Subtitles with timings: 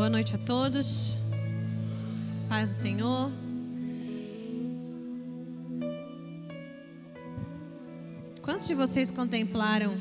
[0.00, 1.18] Boa noite a todos.
[2.48, 3.30] Paz do Senhor.
[8.40, 9.94] Quantos de vocês contemplaram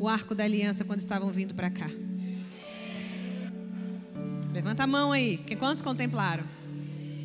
[0.00, 1.90] o arco da aliança quando estavam vindo para cá?
[4.54, 5.44] Levanta a mão aí.
[5.58, 6.44] Quantos contemplaram?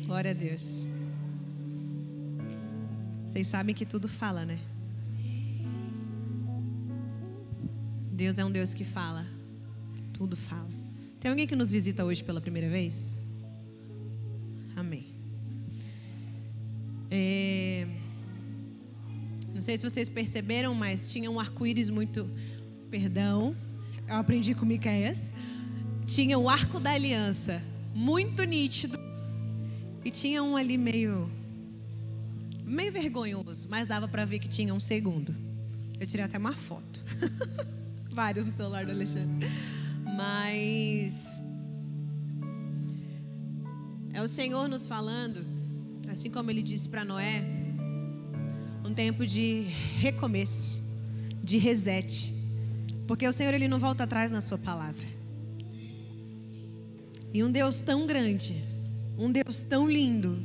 [0.04, 0.90] Glória a Deus.
[3.26, 4.60] Vocês sabem que tudo fala, né?
[8.12, 9.26] Deus é um Deus que fala.
[10.12, 10.81] Tudo fala.
[11.22, 13.22] Tem alguém que nos visita hoje pela primeira vez?
[14.74, 15.06] Amém.
[17.08, 17.86] É...
[19.54, 22.28] Não sei se vocês perceberam, mas tinha um arco-íris muito.
[22.90, 23.54] Perdão,
[24.08, 25.30] eu aprendi com Miquéias.
[26.04, 27.62] Tinha o arco da aliança,
[27.94, 28.98] muito nítido.
[30.04, 31.30] E tinha um ali meio.
[32.64, 35.32] meio vergonhoso, mas dava para ver que tinha um segundo.
[36.00, 37.00] Eu tirei até uma foto.
[38.10, 39.48] Vários no celular do Alexandre.
[40.22, 41.42] Mas.
[44.14, 45.44] É o Senhor nos falando,
[46.08, 47.44] assim como ele disse para Noé,
[48.86, 49.62] um tempo de
[49.98, 50.80] recomeço,
[51.42, 52.32] de reset.
[53.08, 55.04] Porque o Senhor ele não volta atrás na sua palavra.
[57.34, 58.62] E um Deus tão grande,
[59.18, 60.38] um Deus tão lindo,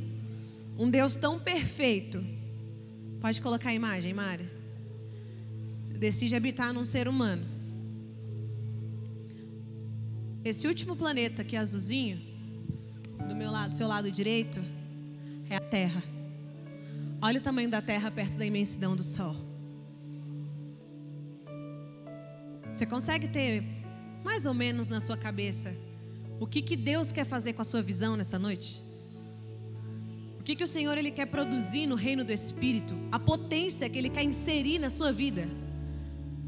[0.76, 2.24] um Deus tão perfeito.
[3.20, 4.50] Pode colocar a imagem, Mari.
[5.96, 7.57] Decide habitar num ser humano
[10.44, 12.18] esse último planeta aqui azulzinho,
[13.28, 14.60] do meu lado, do seu lado direito,
[15.50, 16.02] é a Terra.
[17.20, 19.36] Olha o tamanho da Terra perto da imensidão do Sol.
[22.72, 23.64] Você consegue ter
[24.24, 25.74] mais ou menos na sua cabeça
[26.40, 28.82] o que, que Deus quer fazer com a sua visão nessa noite?
[30.38, 32.94] O que, que o Senhor ele quer produzir no reino do Espírito?
[33.10, 35.48] A potência que Ele quer inserir na sua vida?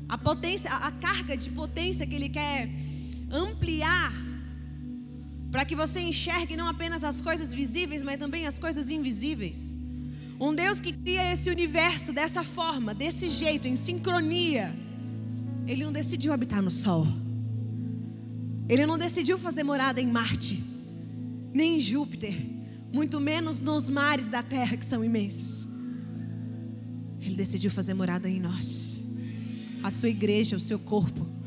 [0.09, 2.69] A potência, a, a carga de potência que Ele quer
[3.31, 4.13] ampliar
[5.51, 9.77] para que você enxergue não apenas as coisas visíveis, mas também as coisas invisíveis.
[10.41, 14.75] Um Deus que cria esse universo dessa forma, desse jeito, em sincronia.
[15.67, 17.07] Ele não decidiu habitar no Sol.
[18.69, 20.63] Ele não decidiu fazer morada em Marte,
[21.53, 22.35] nem em Júpiter,
[22.93, 25.67] muito menos nos mares da Terra que são imensos.
[27.21, 29.03] Ele decidiu fazer morada em nós,
[29.83, 31.40] a sua igreja, o seu corpo.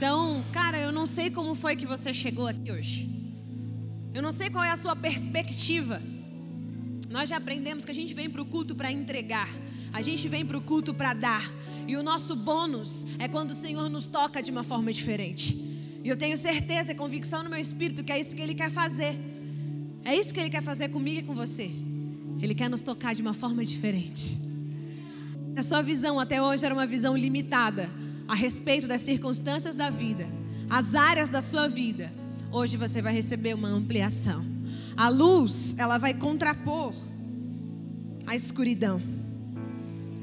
[0.00, 3.06] Então, cara, eu não sei como foi que você chegou aqui hoje.
[4.14, 6.00] Eu não sei qual é a sua perspectiva.
[7.10, 9.50] Nós já aprendemos que a gente vem para o culto para entregar,
[9.92, 11.52] a gente vem para o culto para dar,
[11.86, 15.54] e o nosso bônus é quando o Senhor nos toca de uma forma diferente.
[16.02, 18.70] E eu tenho certeza e convicção no meu espírito que é isso que Ele quer
[18.70, 19.14] fazer.
[20.02, 21.70] É isso que Ele quer fazer comigo e com você.
[22.40, 24.34] Ele quer nos tocar de uma forma diferente.
[25.54, 28.00] A sua visão até hoje era uma visão limitada
[28.30, 30.24] a respeito das circunstâncias da vida,
[30.70, 32.12] as áreas da sua vida,
[32.52, 34.46] hoje você vai receber uma ampliação.
[34.96, 36.94] A luz, ela vai contrapor
[38.24, 39.02] a escuridão.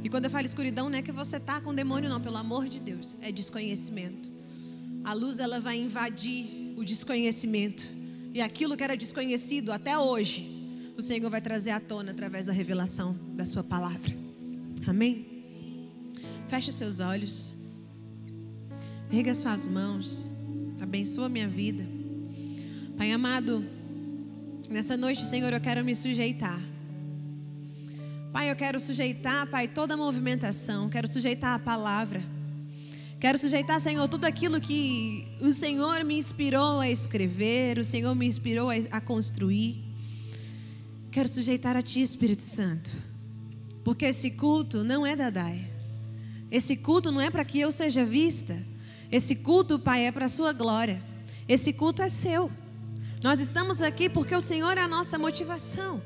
[0.06, 2.70] E quando eu falo escuridão, não é que você está com demônio, não, pelo amor
[2.70, 4.32] de Deus, é desconhecimento.
[5.04, 7.86] A luz, ela vai invadir o desconhecimento.
[8.34, 10.50] E aquilo que era desconhecido até hoje,
[10.98, 14.16] o Senhor vai trazer à tona através da revelação da Sua palavra.
[14.88, 15.44] Amém?
[16.48, 17.57] Feche seus olhos.
[19.10, 20.30] Erga suas mãos.
[20.82, 21.86] Abençoa minha vida.
[22.98, 23.66] Pai amado,
[24.70, 26.60] nessa noite, Senhor, eu quero me sujeitar.
[28.34, 30.90] Pai, eu quero sujeitar, Pai, toda a movimentação.
[30.90, 32.22] Quero sujeitar a palavra.
[33.18, 38.28] Quero sujeitar, Senhor, tudo aquilo que o Senhor me inspirou a escrever, o Senhor me
[38.28, 39.86] inspirou a construir.
[41.10, 42.92] Quero sujeitar a Ti, Espírito Santo.
[43.86, 45.66] Porque esse culto não é da Dai.
[46.52, 48.62] Esse culto não é para que eu seja vista.
[49.12, 51.02] Esse culto, Pai, é para a sua glória.
[51.48, 52.52] Esse culto é seu.
[53.24, 56.02] Nós estamos aqui porque o Senhor é a nossa motivação.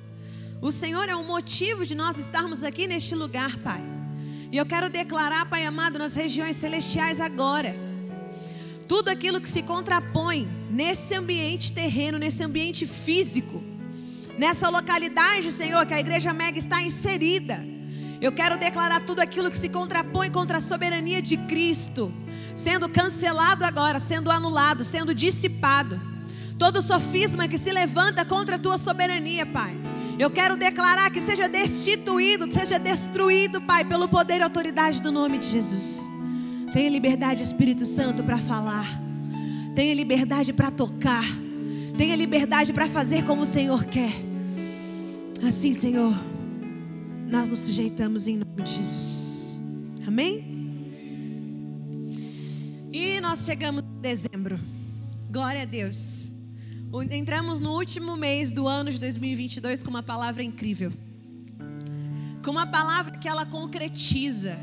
[0.61, 3.81] O Senhor é o motivo de nós estarmos aqui neste lugar, Pai.
[4.51, 7.75] E eu quero declarar, Pai amado, nas regiões celestiais agora.
[8.87, 13.63] Tudo aquilo que se contrapõe nesse ambiente terreno, nesse ambiente físico,
[14.37, 17.70] nessa localidade, Senhor, que a igreja mega está inserida.
[18.21, 22.13] Eu quero declarar tudo aquilo que se contrapõe contra a soberania de Cristo
[22.55, 25.99] sendo cancelado agora, sendo anulado, sendo dissipado.
[26.57, 29.75] Todo sofisma que se levanta contra a tua soberania, Pai.
[30.19, 35.39] Eu quero declarar que seja destituído, seja destruído, Pai, pelo poder e autoridade do nome
[35.39, 36.09] de Jesus.
[36.71, 38.87] Tenha liberdade, Espírito Santo, para falar.
[39.73, 41.25] Tenha liberdade para tocar.
[41.97, 44.13] Tenha liberdade para fazer como o Senhor quer.
[45.45, 46.13] Assim, Senhor,
[47.31, 49.61] nós nos sujeitamos em nome de Jesus.
[50.05, 50.43] Amém?
[52.91, 54.59] E nós chegamos em dezembro.
[55.31, 56.29] Glória a Deus.
[57.09, 60.91] Entramos no último mês do ano de 2022 com uma palavra incrível.
[62.43, 64.59] Com uma palavra que ela concretiza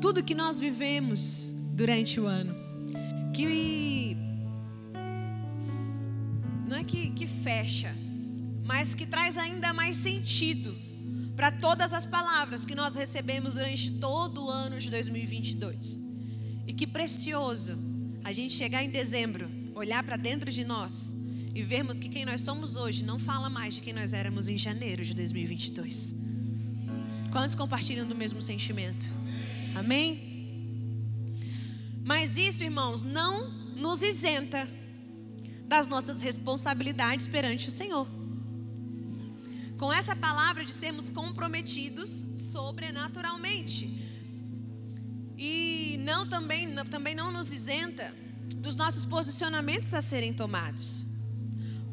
[0.00, 2.52] tudo que nós vivemos durante o ano.
[3.32, 4.16] Que
[6.66, 7.94] não é que, que fecha,
[8.64, 10.89] mas que traz ainda mais sentido
[11.36, 15.98] para todas as palavras que nós recebemos durante todo o ano de 2022.
[16.66, 17.78] E que precioso
[18.22, 21.14] a gente chegar em dezembro, olhar para dentro de nós
[21.54, 24.58] e vermos que quem nós somos hoje não fala mais de quem nós éramos em
[24.58, 26.14] janeiro de 2022.
[27.32, 29.10] Quantos compartilham do mesmo sentimento?
[29.74, 30.30] Amém?
[32.04, 34.68] Mas isso, irmãos, não nos isenta
[35.66, 38.19] das nossas responsabilidades perante o Senhor
[39.80, 43.88] com essa palavra de sermos comprometidos sobrenaturalmente.
[45.38, 48.14] E não também, também não nos isenta
[48.56, 51.06] dos nossos posicionamentos a serem tomados.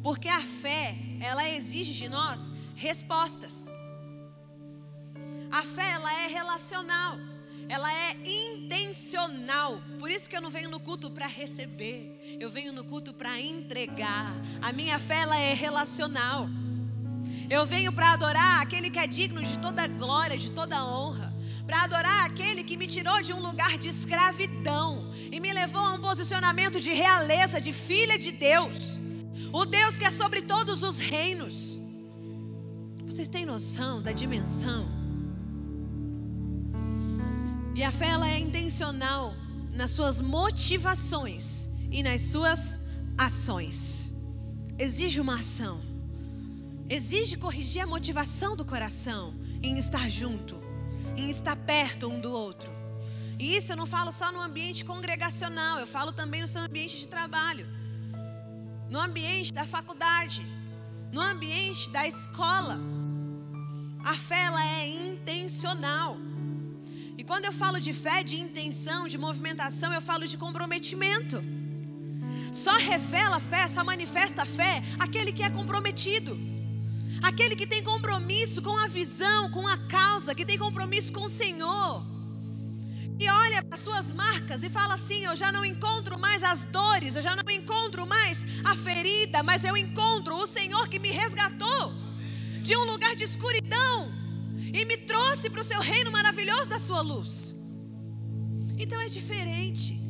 [0.02, 3.68] Porque a fé, ela exige de nós respostas.
[5.50, 7.16] A fé, ela é relacional.
[7.70, 9.80] Ela é intencional.
[9.98, 12.36] Por isso que eu não venho no culto para receber.
[12.38, 14.34] Eu venho no culto para entregar.
[14.60, 16.50] A minha fé, ela é relacional.
[17.50, 21.32] Eu venho para adorar aquele que é digno de toda glória, de toda honra.
[21.66, 25.94] Para adorar aquele que me tirou de um lugar de escravidão e me levou a
[25.94, 29.00] um posicionamento de realeza, de filha de Deus.
[29.50, 31.80] O Deus que é sobre todos os reinos.
[33.06, 34.86] Vocês têm noção da dimensão?
[37.74, 39.34] E a fé ela é intencional
[39.72, 42.78] nas suas motivações e nas suas
[43.16, 44.12] ações.
[44.78, 45.87] Exige uma ação
[46.88, 50.60] exige corrigir a motivação do coração em estar junto,
[51.16, 52.72] em estar perto um do outro.
[53.38, 56.98] E isso eu não falo só no ambiente congregacional, eu falo também no seu ambiente
[56.98, 57.66] de trabalho,
[58.90, 60.44] no ambiente da faculdade,
[61.12, 62.80] no ambiente da escola.
[64.04, 66.16] A fé ela é intencional.
[67.18, 71.42] E quando eu falo de fé, de intenção, de movimentação, eu falo de comprometimento.
[72.52, 76.47] Só revela fé, só manifesta fé aquele que é comprometido.
[77.22, 81.28] Aquele que tem compromisso com a visão, com a causa, que tem compromisso com o
[81.28, 82.04] Senhor.
[83.20, 87.16] E olha para suas marcas e fala assim: Eu já não encontro mais as dores,
[87.16, 91.92] eu já não encontro mais a ferida, mas eu encontro o Senhor que me resgatou
[92.62, 94.12] de um lugar de escuridão
[94.72, 97.56] e me trouxe para o seu reino maravilhoso da sua luz.
[98.78, 100.07] Então é diferente.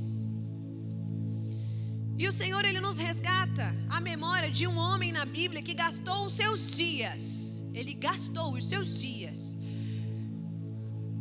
[2.19, 6.27] E o Senhor ele nos resgata a memória de um homem na Bíblia que gastou
[6.27, 7.63] os seus dias.
[7.73, 9.57] Ele gastou os seus dias.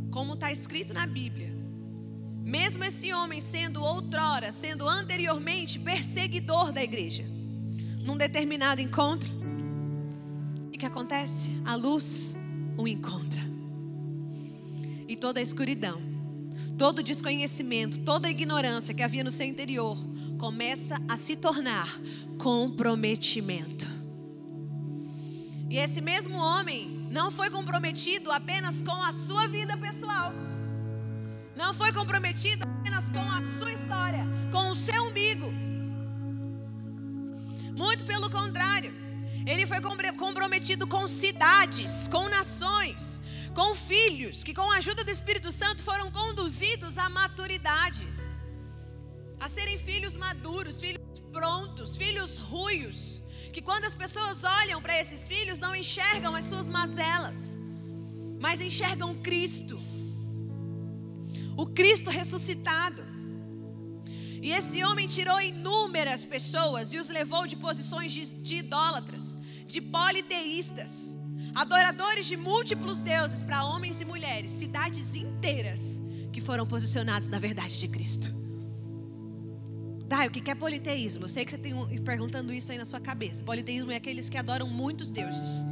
[0.10, 1.56] Como está escrito na Bíblia.
[2.44, 7.24] Mesmo esse homem sendo outrora, sendo anteriormente perseguidor da igreja.
[8.04, 9.32] Num determinado encontro,
[10.66, 11.50] o que acontece?
[11.66, 12.36] A luz
[12.76, 13.42] o encontra.
[15.08, 16.02] E toda a escuridão,
[16.78, 19.98] todo desconhecimento, toda ignorância que havia no seu interior
[20.38, 22.00] começa a se tornar
[22.38, 23.88] comprometimento.
[25.70, 30.32] E esse mesmo homem não foi comprometido apenas com a sua vida pessoal.
[31.56, 35.52] Não foi comprometido apenas com a sua história, com o seu umbigo.
[37.76, 38.94] Muito pelo contrário,
[39.46, 39.80] ele foi
[40.16, 43.22] comprometido com cidades, com nações,
[43.58, 48.06] com filhos que, com a ajuda do Espírito Santo, foram conduzidos à maturidade
[49.40, 53.00] a serem filhos maduros, filhos prontos, filhos ruios,
[53.52, 57.58] que quando as pessoas olham para esses filhos não enxergam as suas mazelas,
[58.40, 59.80] mas enxergam Cristo.
[61.56, 63.04] O Cristo ressuscitado.
[64.46, 69.36] E esse homem tirou inúmeras pessoas e os levou de posições de, de idólatras,
[69.66, 71.18] de politeístas,
[71.58, 76.00] adoradores de múltiplos deuses para homens e mulheres, cidades inteiras
[76.32, 78.32] que foram posicionados na verdade de Cristo.
[80.06, 81.26] Dai, o que é politeísmo?
[81.26, 83.44] Eu sei que você tem um, perguntando isso aí na sua cabeça.
[83.44, 85.66] Politeísmo é aqueles que adoram muitos deuses.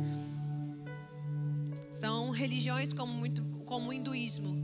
[1.91, 4.57] São religiões como, muito, como o hinduísmo.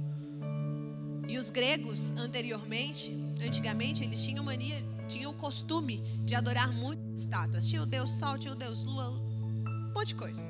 [1.30, 7.68] E os gregos, anteriormente, antigamente, eles tinham mania, tinham o costume de adorar muitas estátuas.
[7.68, 10.48] Tinha o Deus Sol, tinha o Deus Lua, um monte de coisa.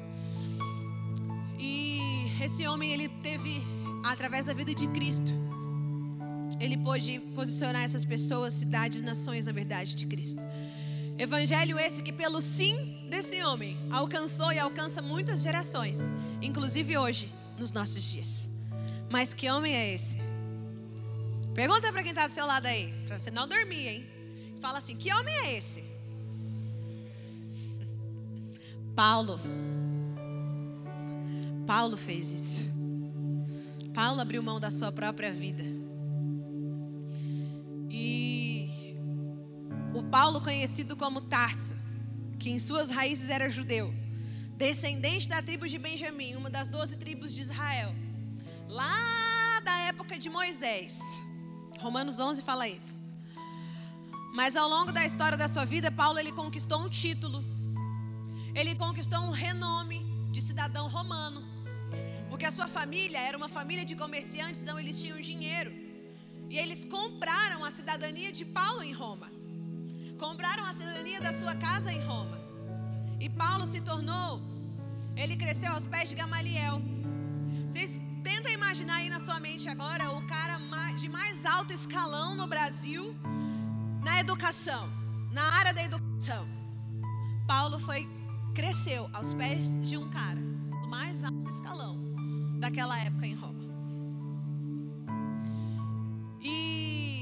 [1.61, 3.61] E esse homem, ele teve,
[4.03, 5.31] através da vida de Cristo,
[6.59, 10.43] ele pôde posicionar essas pessoas, cidades, nações, na verdade, de Cristo.
[11.19, 15.99] Evangelho esse que, pelo sim desse homem, alcançou e alcança muitas gerações,
[16.41, 18.49] inclusive hoje, nos nossos dias.
[19.09, 20.17] Mas que homem é esse?
[21.53, 24.09] Pergunta para quem está do seu lado aí, para você não dormir, hein?
[24.59, 25.83] Fala assim: que homem é esse?
[28.95, 29.39] Paulo.
[31.65, 32.71] Paulo fez isso.
[33.93, 35.63] Paulo abriu mão da sua própria vida.
[37.89, 38.95] E
[39.93, 41.75] o Paulo, conhecido como Tarso,
[42.39, 43.93] que em suas raízes era judeu,
[44.57, 47.93] descendente da tribo de Benjamim, uma das doze tribos de Israel,
[48.67, 51.01] lá da época de Moisés.
[51.79, 52.99] Romanos 11 fala isso.
[54.33, 57.43] Mas ao longo da história da sua vida, Paulo ele conquistou um título.
[58.55, 59.99] Ele conquistou um renome
[60.31, 61.50] de cidadão romano.
[62.31, 65.71] Porque a sua família era uma família de comerciantes, então eles tinham dinheiro.
[66.49, 69.29] E eles compraram a cidadania de Paulo em Roma.
[70.17, 72.37] Compraram a cidadania da sua casa em Roma.
[73.19, 74.41] E Paulo se tornou,
[75.21, 76.81] ele cresceu aos pés de Gamaliel.
[77.67, 80.57] Vocês tentam imaginar aí na sua mente agora o cara
[81.01, 83.13] de mais alto escalão no Brasil
[84.01, 84.89] na educação,
[85.31, 86.47] na área da educação.
[87.45, 88.07] Paulo foi
[88.55, 90.39] cresceu aos pés de um cara
[90.81, 92.10] do mais alto escalão
[92.61, 93.63] daquela época em Roma.
[96.39, 97.21] E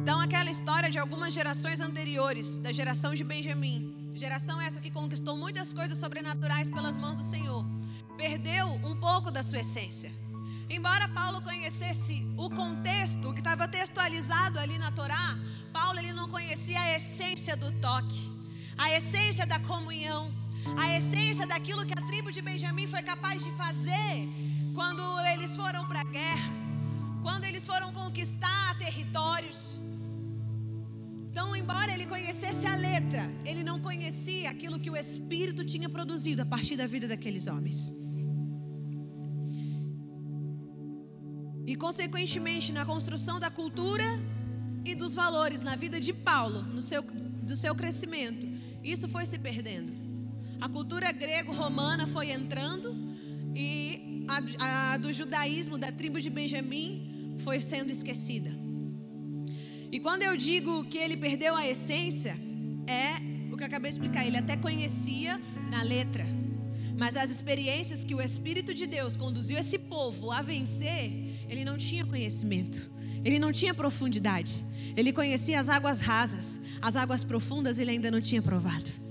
[0.00, 5.36] então aquela história de algumas gerações anteriores, da geração de Benjamim, geração essa que conquistou
[5.36, 7.64] muitas coisas sobrenaturais pelas mãos do Senhor,
[8.16, 10.12] perdeu um pouco da sua essência.
[10.70, 15.38] Embora Paulo conhecesse o contexto, o que estava textualizado ali na Torá,
[15.72, 18.20] Paulo ele não conhecia a essência do toque,
[18.76, 20.30] a essência da comunhão,
[20.76, 24.28] a essência daquilo que a tribo de Benjamim foi capaz de fazer
[24.74, 26.52] quando eles foram para a guerra,
[27.22, 29.80] quando eles foram conquistar territórios.
[31.30, 36.42] Então, embora ele conhecesse a letra, ele não conhecia aquilo que o Espírito tinha produzido
[36.42, 37.92] a partir da vida daqueles homens.
[41.66, 44.08] E, consequentemente, na construção da cultura
[44.84, 48.46] e dos valores na vida de Paulo, no seu, do seu crescimento,
[48.82, 49.97] isso foi se perdendo.
[50.60, 53.16] A cultura grego-romana foi entrando
[53.54, 58.50] e a, a do judaísmo, da tribo de Benjamim, foi sendo esquecida.
[59.90, 62.36] E quando eu digo que ele perdeu a essência,
[62.86, 64.26] é o que eu acabei de explicar.
[64.26, 66.26] Ele até conhecia na letra,
[66.96, 71.12] mas as experiências que o Espírito de Deus conduziu esse povo a vencer,
[71.48, 72.90] ele não tinha conhecimento,
[73.24, 74.66] ele não tinha profundidade.
[74.96, 79.07] Ele conhecia as águas rasas, as águas profundas ele ainda não tinha provado.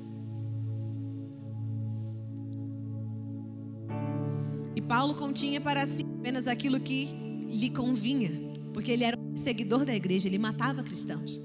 [4.77, 7.05] E Paulo continha para si apenas aquilo que
[7.49, 8.29] lhe convinha,
[8.71, 11.41] porque ele era um seguidor da igreja, ele matava cristãos.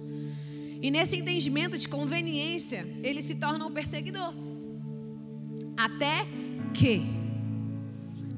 [0.83, 4.35] E nesse entendimento de conveniência, ele se torna um perseguidor.
[5.79, 6.27] Até
[6.75, 7.03] que,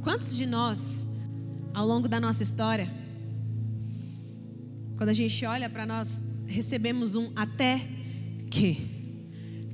[0.01, 1.05] quantos de nós
[1.75, 2.89] ao longo da nossa história,
[4.97, 7.85] quando a gente olha para nós, recebemos um até
[8.49, 8.79] que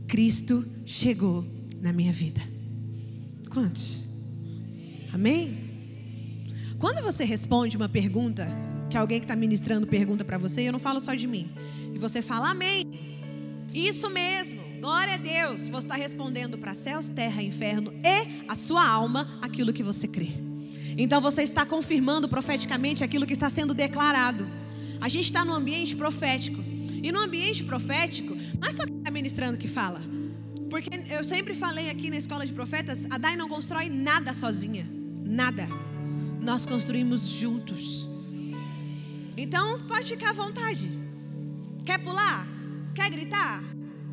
[0.09, 1.45] Cristo chegou
[1.79, 2.41] na minha vida.
[3.51, 4.10] Quantos?
[5.13, 5.71] Amém?
[6.79, 8.49] Quando você responde uma pergunta,
[8.89, 11.49] que alguém que está ministrando pergunta para você, eu não falo só de mim,
[11.95, 12.87] e você fala amém,
[13.73, 18.87] isso mesmo, glória a Deus, você está respondendo para céus, terra, inferno e a sua
[18.89, 20.31] alma aquilo que você crê.
[20.97, 24.47] Então você está confirmando profeticamente aquilo que está sendo declarado.
[25.01, 26.63] A gente está no ambiente profético.
[27.03, 30.03] E no ambiente profético, não é só quem está ministrando que fala.
[30.69, 35.00] Porque eu sempre falei aqui na escola de profetas, a Dai não constrói nada sozinha.
[35.31, 35.67] Nada.
[36.41, 38.09] Nós construímos juntos.
[39.37, 40.91] Então, pode ficar à vontade.
[41.87, 42.47] Quer pular?
[42.95, 43.63] Quer gritar?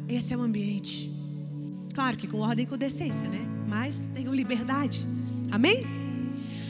[0.07, 1.11] Esse é o ambiente.
[1.93, 3.45] Claro que com ordem e com decência, né?
[3.67, 5.05] Mas tenham liberdade.
[5.51, 5.97] Amém?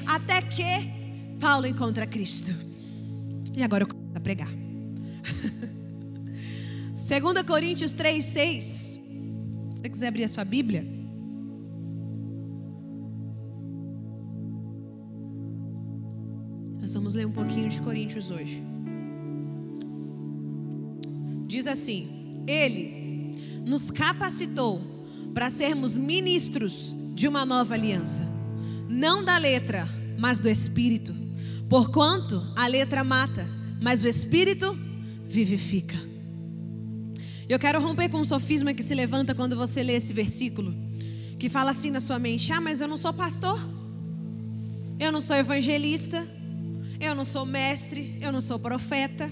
[0.07, 0.63] até que
[1.39, 2.55] Paulo encontra Cristo.
[3.53, 4.47] E agora eu começo a pregar.
[6.95, 8.63] 2 Coríntios 3, 6.
[8.63, 9.01] Se
[9.75, 10.96] você quiser abrir a sua Bíblia.
[16.97, 18.63] Vamos ler um pouquinho de Coríntios hoje.
[21.45, 23.31] Diz assim: Ele
[23.63, 24.81] nos capacitou
[25.31, 28.23] para sermos ministros de uma nova aliança,
[28.89, 29.87] não da letra,
[30.17, 31.13] mas do espírito.
[31.69, 33.47] Porquanto a letra mata,
[33.79, 34.75] mas o espírito
[35.23, 35.97] vivifica.
[37.47, 40.73] Eu quero romper com um sofisma que se levanta quando você lê esse versículo,
[41.37, 43.59] que fala assim na sua mente: "Ah, mas eu não sou pastor.
[44.99, 46.36] Eu não sou evangelista.
[46.99, 49.31] Eu não sou mestre, eu não sou profeta.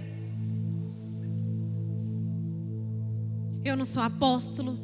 [3.64, 4.80] Eu não sou apóstolo.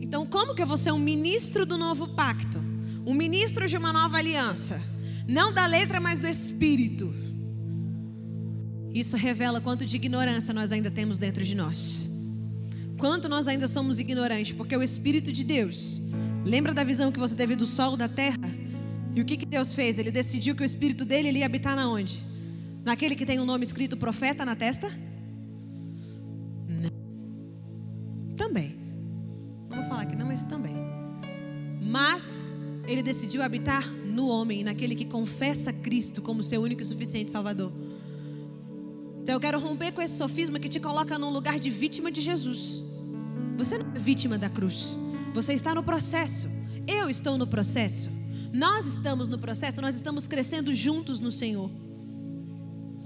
[0.00, 2.58] Então, como que eu vou ser um ministro do novo pacto?
[3.06, 4.80] Um ministro de uma nova aliança?
[5.26, 7.12] Não da letra, mas do espírito.
[8.92, 12.06] Isso revela quanto de ignorância nós ainda temos dentro de nós.
[12.98, 16.02] Quanto nós ainda somos ignorantes, porque o Espírito de Deus,
[16.44, 18.50] lembra da visão que você teve do sol, da terra?
[19.18, 19.98] E o que, que Deus fez?
[19.98, 22.22] Ele decidiu que o Espírito dele ele ia habitar na onde?
[22.84, 24.88] Naquele que tem o um nome escrito profeta na testa?
[26.68, 28.36] Não.
[28.36, 28.76] Também.
[29.68, 30.76] Não vou falar que não, mas também.
[31.82, 32.54] Mas
[32.86, 37.72] ele decidiu habitar no homem, naquele que confessa Cristo como seu único e suficiente Salvador.
[39.20, 42.20] Então eu quero romper com esse sofisma que te coloca num lugar de vítima de
[42.20, 42.84] Jesus.
[43.56, 44.96] Você não é vítima da cruz.
[45.34, 46.48] Você está no processo.
[46.86, 48.16] Eu estou no processo.
[48.52, 51.70] Nós estamos no processo, nós estamos crescendo juntos no Senhor.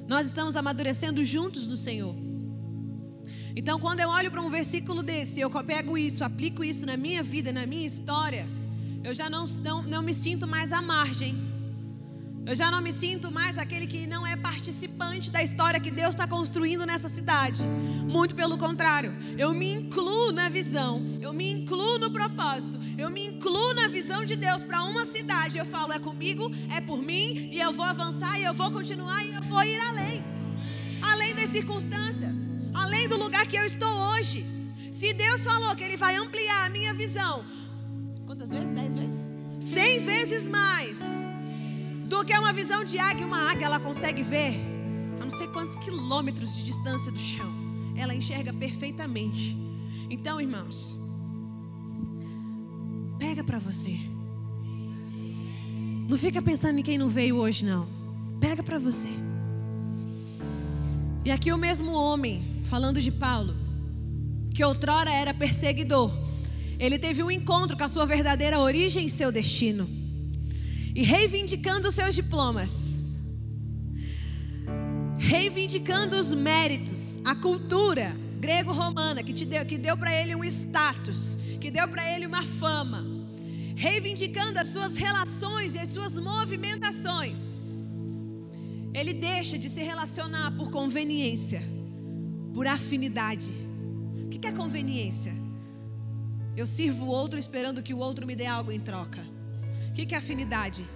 [0.07, 2.15] Nós estamos amadurecendo juntos no Senhor.
[3.55, 7.23] Então, quando eu olho para um versículo desse, eu pego isso, aplico isso na minha
[7.23, 8.47] vida, na minha história,
[9.05, 11.52] eu já não, não, não me sinto mais à margem.
[12.45, 16.11] Eu já não me sinto mais aquele que não é participante da história que Deus
[16.11, 17.63] está construindo nessa cidade.
[17.63, 23.27] Muito pelo contrário, eu me incluo na visão, eu me incluo no propósito, eu me
[23.29, 25.57] incluo na visão de Deus para uma cidade.
[25.57, 29.25] Eu falo, é comigo, é por mim, e eu vou avançar, e eu vou continuar,
[29.25, 30.33] e eu vou ir além
[31.03, 34.47] além das circunstâncias, além do lugar que eu estou hoje.
[34.93, 37.45] Se Deus falou que Ele vai ampliar a minha visão,
[38.25, 38.71] quantas vezes?
[38.71, 39.29] Dez vezes?
[39.61, 41.01] Cem vezes mais
[42.13, 43.27] do que uma visão de águia.
[43.27, 44.55] Uma águia ela consegue ver
[45.19, 47.51] a não sei quantos quilômetros de distância do chão.
[47.97, 49.57] Ela enxerga perfeitamente.
[50.11, 50.99] Então, irmãos,
[53.19, 53.99] pega para você.
[56.07, 57.89] Não fica pensando em quem não veio hoje, não.
[58.39, 59.09] Pega para você.
[61.25, 63.55] E aqui o mesmo homem, falando de Paulo,
[64.55, 66.11] que outrora era perseguidor,
[66.79, 70.02] ele teve um encontro com a sua verdadeira origem e seu destino
[70.95, 72.99] e reivindicando os seus diplomas,
[75.19, 81.71] reivindicando os méritos, a cultura grego-romana que, deu, que deu para ele um status, que
[81.71, 83.07] deu para ele uma fama,
[83.77, 87.41] reivindicando as suas relações e as suas movimentações.
[88.93, 91.63] Ele deixa de se relacionar por conveniência,
[92.53, 93.53] por afinidade.
[94.27, 95.35] O que é conveniência?
[96.55, 99.32] Eu sirvo o outro esperando que o outro me dê algo em troca.
[99.93, 100.87] O que, é afinidade?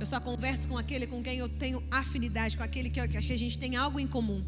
[0.00, 3.18] Eu só converso com aquele com quem eu tenho afinidade, com aquele que, eu, que
[3.18, 4.42] a gente tem algo em comum.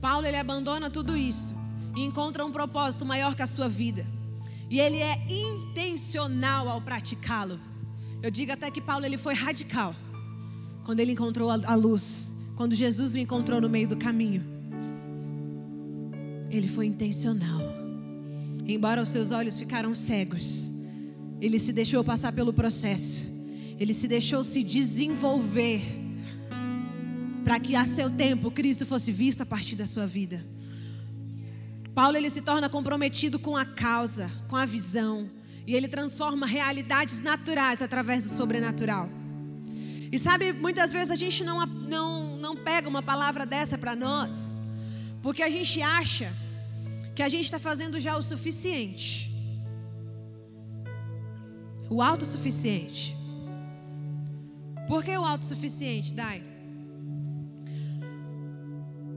[0.00, 1.54] Paulo ele abandona tudo isso
[1.96, 4.04] e encontra um propósito maior que a sua vida.
[4.68, 7.60] E ele é intencional ao praticá-lo.
[8.20, 9.94] Eu digo até que Paulo ele foi radical
[10.84, 14.44] quando ele encontrou a luz, quando Jesus o encontrou no meio do caminho.
[16.50, 17.75] Ele foi intencional.
[18.66, 20.68] Embora os seus olhos ficaram cegos,
[21.40, 23.22] ele se deixou passar pelo processo.
[23.78, 25.82] Ele se deixou se desenvolver
[27.44, 30.44] para que a seu tempo Cristo fosse visto a partir da sua vida.
[31.94, 35.30] Paulo ele se torna comprometido com a causa, com a visão,
[35.66, 39.08] e ele transforma realidades naturais através do sobrenatural.
[40.10, 44.52] E sabe, muitas vezes a gente não, não, não pega uma palavra dessa para nós,
[45.22, 46.32] porque a gente acha
[47.16, 49.34] que a gente está fazendo já o suficiente.
[51.88, 53.16] O autossuficiente.
[54.86, 56.42] Por que o autossuficiente, Dai?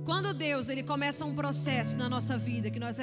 [0.06, 2.96] Quando Deus ele começa um processo na nossa vida, que nós,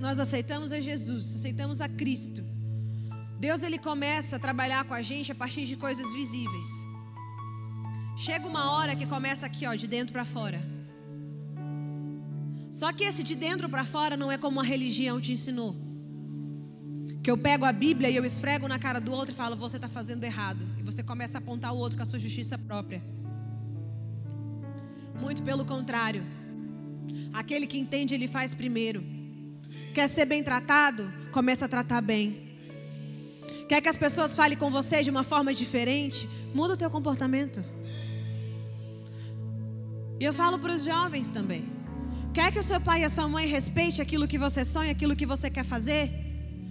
[0.00, 2.42] nós aceitamos a Jesus, aceitamos a Cristo,
[3.38, 6.66] Deus ele começa a trabalhar com a gente a partir de coisas visíveis.
[8.16, 10.77] Chega uma hora que começa aqui, ó, de dentro para fora.
[12.78, 15.74] Só que esse de dentro para fora não é como a religião te ensinou.
[17.24, 19.78] Que eu pego a Bíblia e eu esfrego na cara do outro e falo, você
[19.78, 20.64] está fazendo errado.
[20.78, 23.02] E você começa a apontar o outro com a sua justiça própria.
[25.20, 26.22] Muito pelo contrário.
[27.32, 29.02] Aquele que entende, ele faz primeiro.
[29.92, 31.12] Quer ser bem tratado?
[31.32, 32.56] Começa a tratar bem.
[33.68, 36.28] Quer que as pessoas falem com você de uma forma diferente?
[36.54, 37.60] Muda o teu comportamento.
[40.20, 41.77] E eu falo para os jovens também.
[42.38, 45.16] Quer que o seu pai e a sua mãe respeite aquilo que você sonha, aquilo
[45.16, 46.08] que você quer fazer?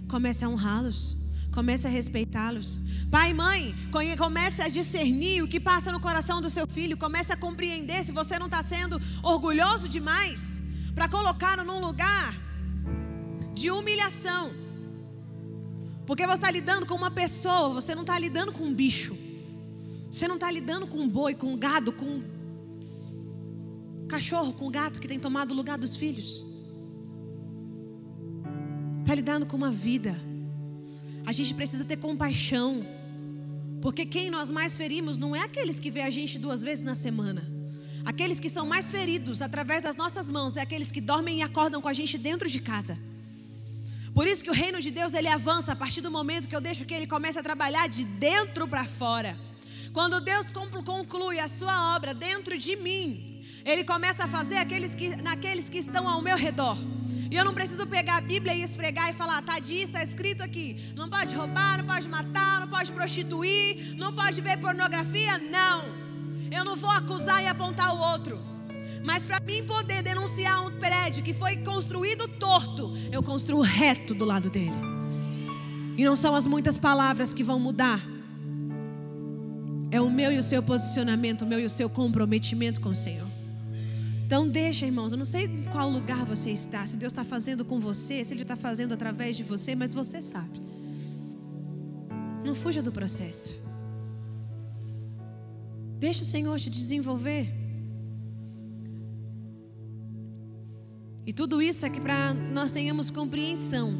[0.08, 1.14] Comece a honrá-los.
[1.52, 2.82] Comece a respeitá-los.
[3.10, 3.74] Pai e mãe,
[4.16, 6.96] comece a discernir o que passa no coração do seu filho.
[6.96, 10.58] Comece a compreender se você não está sendo orgulhoso demais
[10.94, 12.34] para colocá-lo num lugar
[13.52, 14.50] de humilhação.
[16.06, 19.14] Porque você está lidando com uma pessoa, você não está lidando com um bicho.
[20.10, 22.37] Você não está lidando com um boi, com um gado, com um
[24.08, 26.44] cachorro com gato que tem tomado o lugar dos filhos.
[29.00, 30.18] Está lidando com uma vida.
[31.24, 32.84] A gente precisa ter compaixão
[33.80, 36.94] Porque quem nós mais ferimos não é aqueles que vê a gente duas vezes na
[36.94, 37.48] semana.
[38.04, 41.80] Aqueles que são mais feridos através das nossas mãos é aqueles que dormem e acordam
[41.80, 42.98] com a gente dentro de casa.
[44.12, 46.60] Por isso que o reino de Deus ele avança a partir do momento que eu
[46.60, 49.38] deixo que ele comece a trabalhar de dentro para fora.
[49.92, 53.27] Quando Deus conclui a sua obra dentro de mim,
[53.64, 56.76] ele começa a fazer aqueles que, naqueles que estão ao meu redor.
[57.30, 60.42] E eu não preciso pegar a Bíblia e esfregar e falar, tá disso, está escrito
[60.42, 60.92] aqui.
[60.96, 65.36] Não pode roubar, não pode matar, não pode prostituir, não pode ver pornografia.
[65.36, 65.84] Não.
[66.50, 68.40] Eu não vou acusar e apontar o outro.
[69.04, 74.24] Mas para mim poder denunciar um prédio que foi construído torto, eu construo reto do
[74.24, 74.72] lado dele.
[75.96, 78.00] E não são as muitas palavras que vão mudar.
[79.90, 82.94] É o meu e o seu posicionamento, o meu e o seu comprometimento com o
[82.94, 83.27] Senhor.
[84.28, 85.10] Então deixa, irmãos.
[85.10, 88.34] Eu não sei em qual lugar você está, se Deus está fazendo com você, se
[88.34, 90.60] Ele está fazendo através de você, mas você sabe.
[92.44, 93.58] Não fuja do processo.
[95.98, 97.54] Deixa o Senhor te desenvolver.
[101.24, 103.96] E tudo isso é que para nós tenhamos compreensão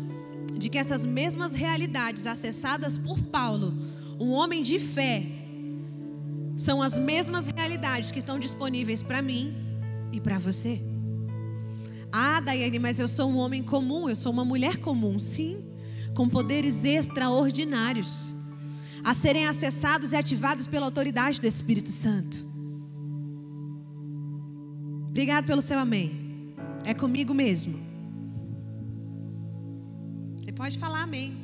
[0.59, 3.73] de que essas mesmas realidades acessadas por Paulo,
[4.21, 5.25] um homem de fé,
[6.55, 9.68] são as mesmas realidades que estão disponíveis para mim
[10.13, 10.81] e para você.
[12.11, 15.65] Ah, Daiane, mas eu sou um homem comum, eu sou uma mulher comum, sim,
[16.15, 18.35] com poderes extraordinários
[19.05, 22.45] a serem acessados e ativados pela autoridade do Espírito Santo.
[25.09, 26.55] Obrigado pelo seu amém.
[26.85, 27.79] É comigo mesmo.
[30.39, 31.37] Você pode falar amém.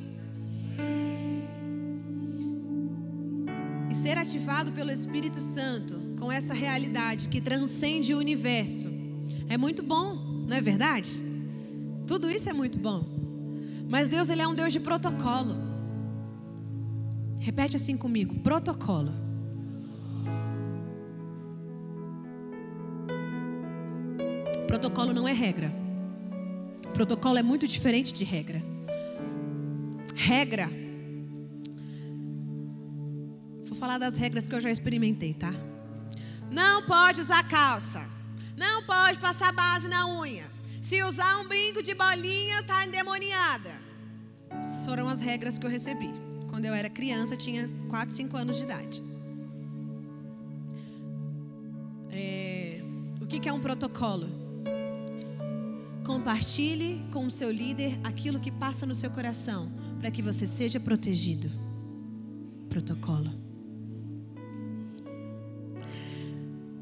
[3.89, 8.87] E ser ativado pelo Espírito Santo com essa realidade que transcende o universo.
[9.49, 10.15] É muito bom,
[10.47, 11.11] não é verdade?
[12.07, 13.05] Tudo isso é muito bom.
[13.89, 15.55] Mas Deus ele é um Deus de protocolo.
[17.39, 19.11] Repete assim comigo: protocolo.
[24.67, 25.71] Protocolo não é regra.
[26.93, 28.61] Protocolo é muito diferente de regra.
[30.15, 30.69] Regra.
[33.65, 35.53] Vou falar das regras que eu já experimentei, tá?
[36.51, 38.07] Não pode usar calça.
[38.57, 40.45] Não pode passar base na unha.
[40.81, 43.71] Se usar um brinco de bolinha, está endemoniada.
[44.51, 46.13] Essas foram as regras que eu recebi.
[46.49, 49.03] Quando eu era criança, tinha 4, 5 anos de idade.
[52.11, 52.81] É,
[53.19, 54.27] o que é um protocolo?
[56.05, 60.79] Compartilhe com o seu líder aquilo que passa no seu coração, para que você seja
[60.79, 61.49] protegido.
[62.69, 63.44] Protocolo.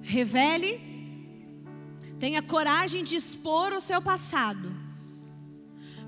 [0.04, 0.80] Revele,
[2.20, 4.72] tenha coragem de expor o seu passado,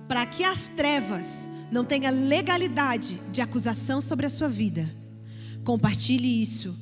[0.07, 4.93] para que as trevas não tenham legalidade de acusação sobre a sua vida.
[5.63, 6.75] Compartilhe isso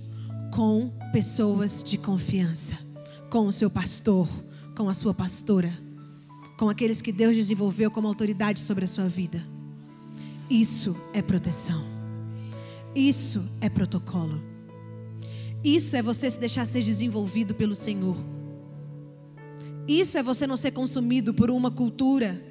[0.51, 2.77] com pessoas de confiança,
[3.29, 4.27] com o seu pastor,
[4.75, 5.71] com a sua pastora,
[6.57, 9.43] com aqueles que Deus desenvolveu como autoridade sobre a sua vida.
[10.49, 11.83] Isso é proteção.
[12.95, 14.52] Isso é protocolo.
[15.63, 18.17] Isso é você se deixar ser desenvolvido pelo Senhor.
[19.87, 22.41] Isso é você não ser consumido por uma cultura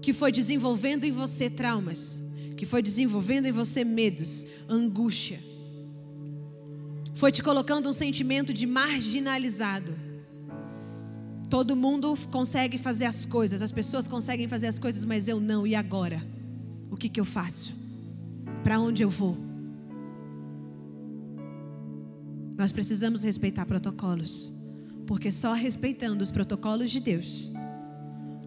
[0.00, 2.22] que foi desenvolvendo em você traumas,
[2.56, 5.38] que foi desenvolvendo em você medos, angústia.
[7.14, 9.94] Foi te colocando um sentimento de marginalizado.
[11.50, 15.66] Todo mundo consegue fazer as coisas, as pessoas conseguem fazer as coisas, mas eu não.
[15.66, 16.24] E agora?
[16.90, 17.72] O que, que eu faço?
[18.62, 19.47] Para onde eu vou?
[22.58, 24.52] Nós precisamos respeitar protocolos,
[25.06, 27.52] porque só respeitando os protocolos de Deus,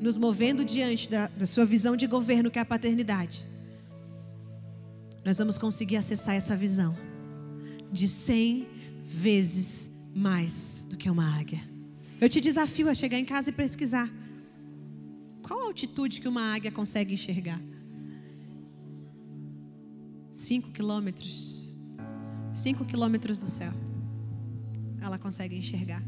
[0.02, 3.46] nos movendo diante da, da sua visão de governo, que é a paternidade,
[5.24, 6.98] nós vamos conseguir acessar essa visão
[7.90, 8.68] de cem
[9.06, 11.62] vezes mais do que uma águia.
[12.20, 14.12] Eu te desafio a chegar em casa e pesquisar.
[15.42, 17.62] Qual a altitude que uma águia consegue enxergar?
[20.30, 21.78] Cinco quilômetros.
[22.54, 23.72] Cinco quilômetros do céu
[25.02, 26.04] ela consegue enxergar.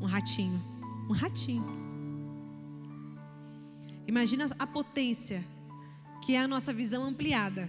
[0.00, 0.62] Um ratinho.
[1.10, 1.64] Um ratinho.
[4.06, 5.44] Imagina a potência
[6.22, 7.68] que é a nossa visão ampliada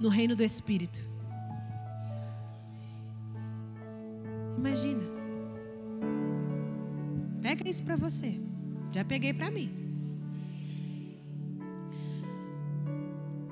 [0.00, 1.08] no reino do Espírito.
[4.56, 5.02] Imagina.
[7.40, 8.40] Pega isso para você.
[8.90, 9.89] Já peguei para mim.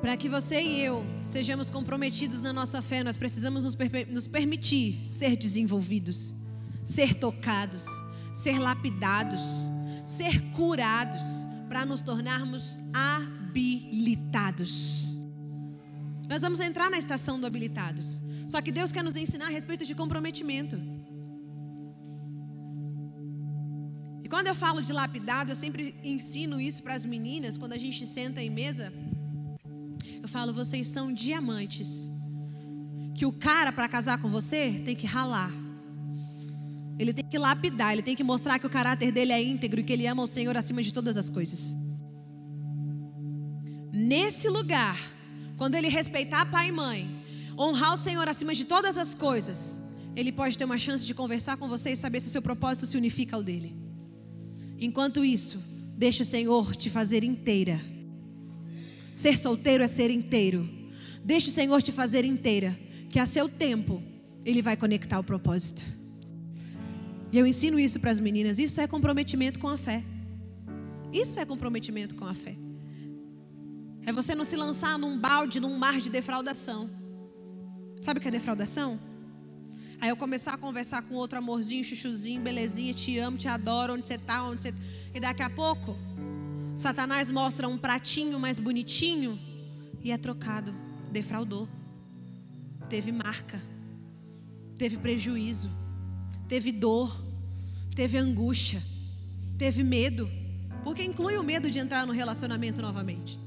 [0.08, 4.26] Para que você e eu sejamos comprometidos na nossa fé, nós precisamos nos, per nos
[4.26, 6.34] permitir ser desenvolvidos,
[6.82, 7.84] ser tocados,
[8.32, 9.68] ser lapidados,
[10.06, 14.64] ser curados, para nos tornarmos habilitados.
[16.26, 18.22] Nós vamos entrar na estação do habilitados.
[18.46, 20.80] Só que Deus quer nos ensinar a respeito de comprometimento.
[24.24, 27.78] E quando eu falo de lapidado, eu sempre ensino isso para as meninas, quando a
[27.78, 28.90] gente senta em mesa.
[30.28, 32.06] Eu falo, vocês são diamantes.
[33.14, 35.50] Que o cara, para casar com você, tem que ralar.
[36.98, 39.82] Ele tem que lapidar, ele tem que mostrar que o caráter dele é íntegro e
[39.82, 41.74] que ele ama o Senhor acima de todas as coisas.
[43.90, 44.98] Nesse lugar,
[45.56, 47.24] quando ele respeitar pai e mãe,
[47.58, 49.80] honrar o Senhor acima de todas as coisas,
[50.14, 52.84] ele pode ter uma chance de conversar com você e saber se o seu propósito
[52.84, 53.74] se unifica ao dele.
[54.78, 55.58] Enquanto isso,
[55.96, 57.80] deixe o Senhor te fazer inteira.
[59.18, 60.60] Ser solteiro é ser inteiro.
[61.24, 62.78] Deixe o Senhor te fazer inteira,
[63.10, 64.00] que a seu tempo
[64.44, 65.84] ele vai conectar o propósito.
[67.32, 68.60] E eu ensino isso para as meninas.
[68.60, 70.04] Isso é comprometimento com a fé.
[71.12, 72.56] Isso é comprometimento com a fé.
[74.06, 76.88] É você não se lançar num balde, num mar de defraudação.
[78.00, 79.00] Sabe o que é defraudação?
[80.00, 84.06] Aí eu começar a conversar com outro amorzinho, chuchuzinho, belezinha, te amo, te adoro, onde
[84.06, 84.72] você está, onde você.
[85.12, 85.98] E daqui a pouco,
[86.78, 89.36] Satanás mostra um pratinho mais bonitinho
[90.00, 90.72] e é trocado.
[91.10, 91.68] Defraudou.
[92.88, 93.60] Teve marca.
[94.76, 95.68] Teve prejuízo.
[96.46, 97.12] Teve dor.
[97.96, 98.80] Teve angústia.
[99.58, 100.30] Teve medo.
[100.84, 103.40] Porque inclui o medo de entrar no relacionamento novamente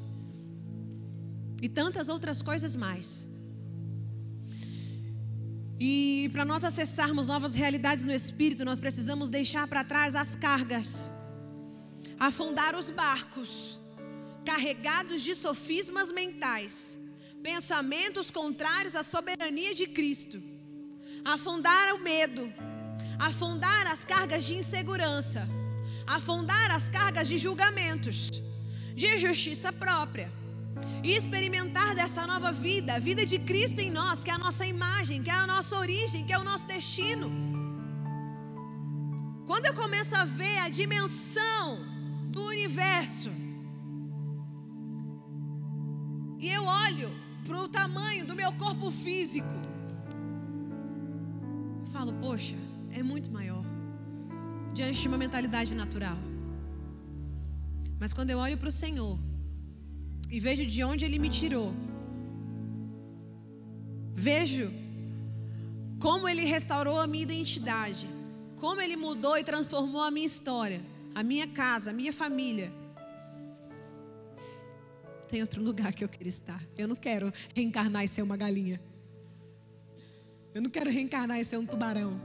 [1.62, 3.26] e tantas outras coisas mais.
[5.80, 11.10] E para nós acessarmos novas realidades no espírito, nós precisamos deixar para trás as cargas,
[12.22, 13.80] afundar os barcos,
[14.46, 16.96] carregados de sofismas mentais,
[17.42, 20.40] pensamentos contrários à soberania de Cristo,
[21.26, 22.44] afundar o medo,
[23.18, 25.50] afundar as cargas de insegurança,
[26.06, 28.30] afundar as cargas de julgamentos,
[28.94, 30.32] de justiça própria
[31.04, 34.64] e experimentar dessa nova vida, a vida de Cristo em nós, que é a nossa
[34.64, 37.32] imagem, que é a nossa origem, que é o nosso destino.
[39.48, 41.91] Quando eu começo a ver a dimensão
[42.32, 43.32] do universo,
[46.40, 47.10] e eu olho
[47.46, 49.56] para o tamanho do meu corpo físico,
[51.82, 52.56] eu falo, poxa,
[52.92, 53.64] é muito maior,
[54.74, 56.18] diante de uma mentalidade natural.
[58.00, 59.20] Mas quando eu olho para o Senhor,
[60.32, 61.74] e vejo de onde Ele me tirou.
[64.14, 64.72] Vejo
[66.00, 68.08] como Ele restaurou a minha identidade,
[68.56, 70.82] como Ele mudou e transformou a minha história,
[71.14, 72.72] a minha casa, a minha família.
[75.28, 76.62] Tem outro lugar que eu quero estar.
[76.78, 78.82] Eu não quero reencarnar e ser uma galinha.
[80.54, 82.20] Eu não quero reencarnar e ser um tubarão.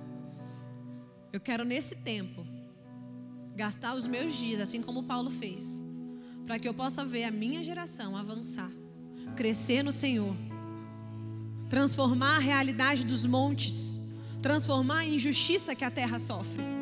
[1.32, 2.44] Eu quero, nesse tempo,
[3.54, 5.82] gastar os meus dias, assim como Paulo fez,
[6.44, 8.70] para que eu possa ver a minha geração avançar,
[9.36, 10.34] crescer no Senhor,
[11.70, 14.00] transformar a realidade dos montes,
[14.42, 16.75] transformar a injustiça que a terra sofre.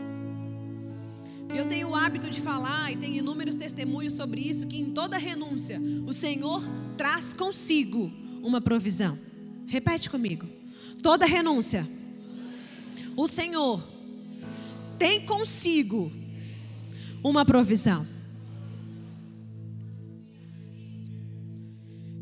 [1.55, 5.17] Eu tenho o hábito de falar e tenho inúmeros testemunhos sobre isso que em toda
[5.17, 6.63] renúncia o Senhor
[6.97, 8.13] traz consigo
[8.43, 9.17] uma provisão.
[9.67, 10.49] Repete comigo.
[11.01, 11.89] Toda renúncia
[13.17, 13.83] o Senhor
[14.99, 16.13] tem consigo
[17.23, 18.07] uma provisão.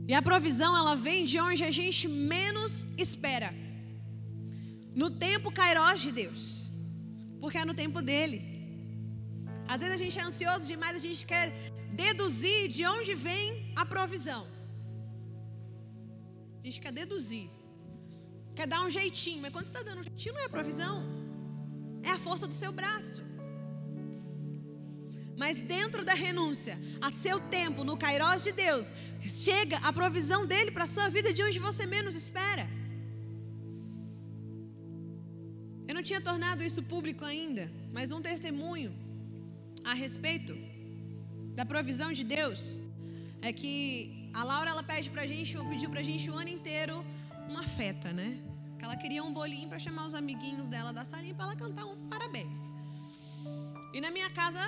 [0.06, 3.54] E a provisão, ela vem de onde a gente menos espera.
[4.94, 6.70] No tempo Kairos de Deus.
[7.40, 8.51] Porque é no tempo dele.
[9.72, 11.46] Às vezes a gente é ansioso demais, a gente quer
[12.04, 13.46] deduzir de onde vem
[13.82, 14.42] a provisão.
[16.60, 17.46] A gente quer deduzir.
[18.58, 20.96] Quer dar um jeitinho, mas quando você está dando um jeitinho, não é a provisão.
[22.02, 23.22] É a força do seu braço.
[25.42, 28.94] Mas dentro da renúncia, a seu tempo, no Kairos de Deus,
[29.44, 32.66] chega a provisão dele para a sua vida de onde você menos espera.
[35.88, 37.64] Eu não tinha tornado isso público ainda,
[37.96, 38.92] mas um testemunho
[39.84, 40.54] a respeito
[41.54, 42.80] da provisão de Deus
[43.40, 47.04] é que a Laura ela pede pra gente, ou pediu pra gente o ano inteiro
[47.48, 48.38] uma festa, né?
[48.78, 51.84] Que ela queria um bolinho para chamar os amiguinhos dela da salinha para ela cantar
[51.86, 52.60] um parabéns.
[53.92, 54.60] E na minha casa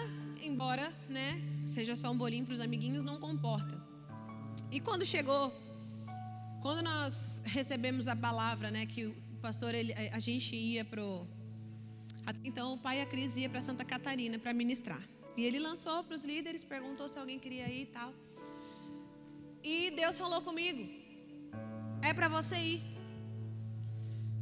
[0.47, 3.83] embora, né, seja só um bolinho para os amiguinhos, não comporta.
[4.71, 5.53] E quando chegou,
[6.61, 11.27] quando nós recebemos a palavra, né, que o pastor, ele, a gente ia pro
[12.45, 15.03] então o pai e a Cris ia para Santa Catarina para ministrar.
[15.37, 18.13] E ele lançou para os líderes, perguntou se alguém queria ir e tal.
[19.63, 20.83] E Deus falou comigo:
[22.03, 22.83] é para você ir.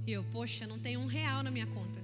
[0.06, 2.00] E eu, poxa, não tem um real na minha conta,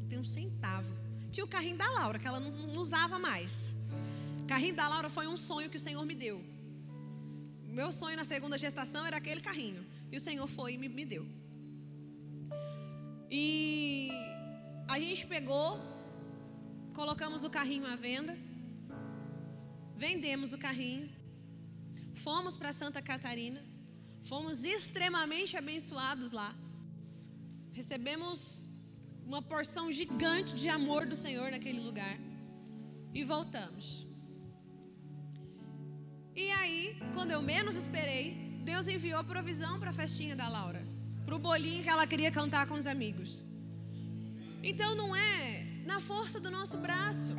[0.00, 0.92] não tem um centavo.
[1.30, 3.76] Tinha o carrinho da Laura, que ela não, não usava mais.
[4.42, 6.42] O carrinho da Laura foi um sonho que o Senhor me deu.
[7.78, 9.84] meu sonho na segunda gestação era aquele carrinho.
[10.12, 11.26] E o Senhor foi e me, me deu.
[13.30, 14.10] E
[14.88, 15.80] a gente pegou,
[16.94, 18.36] colocamos o carrinho à venda,
[19.96, 21.08] vendemos o carrinho,
[22.14, 23.62] fomos para Santa Catarina,
[24.22, 26.54] fomos extremamente abençoados lá.
[27.72, 28.62] Recebemos
[29.26, 32.16] uma porção gigante de amor do Senhor naquele lugar
[33.12, 34.06] e voltamos.
[36.36, 40.82] E aí, quando eu menos esperei, Deus enviou provisão para a festinha da Laura,
[41.24, 43.44] para o bolinho que ela queria cantar com os amigos.
[44.70, 47.32] Então não é na força do nosso braço,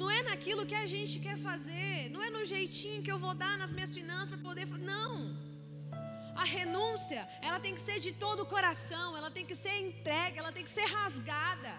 [0.00, 3.34] não é naquilo que a gente quer fazer, não é no jeitinho que eu vou
[3.42, 4.66] dar nas minhas finanças para poder.
[4.92, 5.12] Não.
[6.42, 10.38] A renúncia, ela tem que ser de todo o coração, ela tem que ser entregue,
[10.38, 11.72] ela tem que ser rasgada.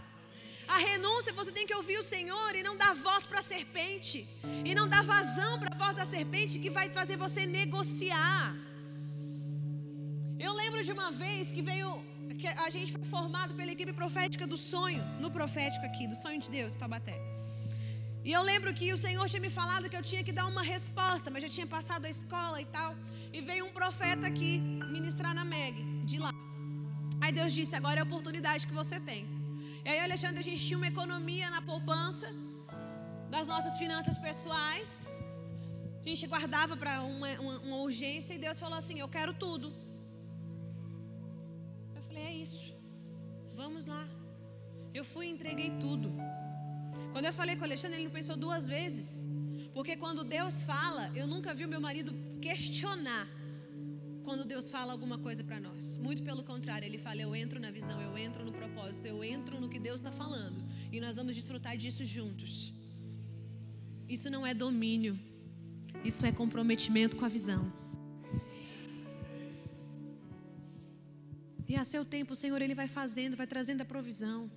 [0.76, 4.19] A renúncia, você tem que ouvir o Senhor e não dar voz para a serpente,
[4.69, 8.56] e não dar vazão para a voz da serpente que vai fazer você negociar.
[10.39, 11.89] Eu lembro de uma vez que veio,
[12.40, 16.40] que a gente foi formado pela equipe profética do sonho, no profético aqui, do sonho
[16.40, 17.18] de Deus, Tabaté.
[18.28, 20.64] E eu lembro que o Senhor tinha me falado que eu tinha que dar uma
[20.74, 22.92] resposta, mas já tinha passado a escola e tal.
[23.34, 24.52] E veio um profeta aqui
[24.98, 26.32] ministrar na MEG, de lá.
[27.24, 29.22] Aí Deus disse: agora é a oportunidade que você tem.
[29.86, 32.28] E aí, Alexandre, a gente tinha uma economia na poupança
[33.30, 35.10] das nossas finanças pessoais.
[36.04, 39.68] A gente guardava para uma, uma, uma, urgência e Deus falou assim: Eu quero tudo.
[43.56, 44.08] Vamos lá.
[44.94, 46.12] Eu fui e entreguei tudo.
[47.12, 49.28] Quando eu falei com o Alexandre, ele não pensou duas vezes.
[49.74, 53.28] Porque quando Deus fala, eu nunca vi o meu marido questionar
[54.24, 55.98] quando Deus fala alguma coisa para nós.
[55.98, 59.60] Muito pelo contrário, ele fala: eu entro na visão, eu entro no propósito, eu entro
[59.60, 60.63] no que Deus está falando.
[60.92, 62.74] E nós vamos desfrutar disso juntos.
[64.08, 65.20] Isso não é domínio,
[66.04, 67.83] isso é comprometimento com a visão.
[71.67, 74.52] E a seu tempo, o Senhor, Ele vai fazendo, vai trazendo a provisão.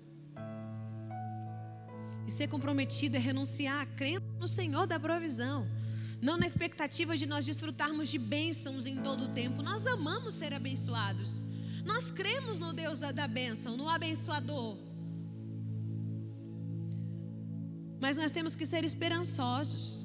[2.27, 5.69] E ser comprometido é renunciar a crença no Senhor da provisão.
[6.21, 9.63] Não na expectativa de nós desfrutarmos de bênçãos em todo o tempo.
[9.63, 11.45] Nós amamos ser abençoados.
[11.85, 14.77] Nós cremos no Deus da, da bênção, no abençoador.
[18.01, 20.05] Mas nós temos que ser esperançosos.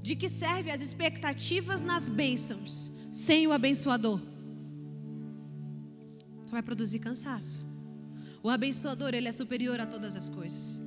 [0.00, 4.20] De que serve as expectativas nas bênçãos sem o abençoador?
[6.54, 7.66] Vai produzir cansaço.
[8.40, 10.80] O abençoador, ele é superior a todas as coisas.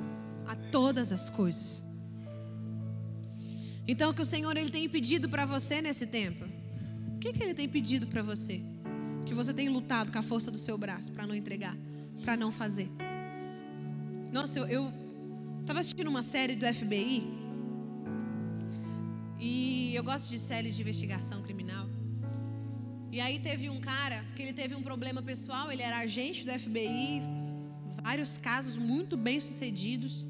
[0.47, 1.83] A todas as coisas.
[3.85, 6.45] Então, o que o Senhor ele tem pedido para você nesse tempo?
[7.15, 8.61] O que, que ele tem pedido para você?
[9.25, 11.75] Que você tem lutado com a força do seu braço para não entregar,
[12.23, 12.89] para não fazer.
[14.31, 14.89] Nossa, eu
[15.59, 17.23] estava assistindo uma série do FBI.
[19.37, 21.96] E eu gosto de série de investigação criminal.
[23.17, 26.51] E aí teve um cara que ele teve um problema pessoal, ele era agente do
[26.63, 27.23] FBI,
[28.07, 30.27] vários casos muito bem sucedidos.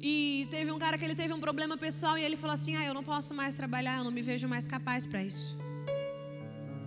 [0.00, 2.84] E teve um cara que ele teve um problema pessoal e ele falou assim: "Ah,
[2.84, 5.56] eu não posso mais trabalhar, eu não me vejo mais capaz para isso".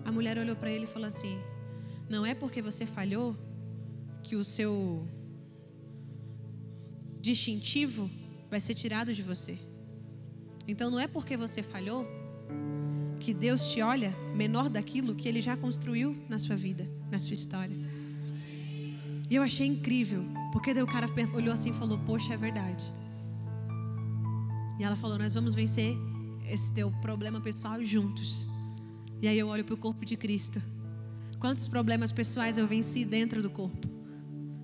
[0.04, 1.36] A mulher olhou para ele e falou assim:
[2.10, 3.30] "Não é porque você falhou
[4.26, 5.08] que o seu
[7.22, 8.12] distintivo
[8.50, 9.58] vai ser tirado de você.
[10.68, 12.06] Então não é porque você falhou
[13.22, 17.36] que Deus te olha menor daquilo que ele já construiu na sua vida, na sua
[17.36, 17.78] história.
[19.30, 22.84] E eu achei incrível, porque daí o cara olhou assim e falou: Poxa, é verdade.
[24.80, 25.96] E ela falou: Nós vamos vencer
[26.50, 28.48] esse teu problema pessoal juntos.
[29.22, 30.60] E aí eu olho para o corpo de Cristo.
[31.40, 33.88] Quantos problemas pessoais eu venci dentro do corpo?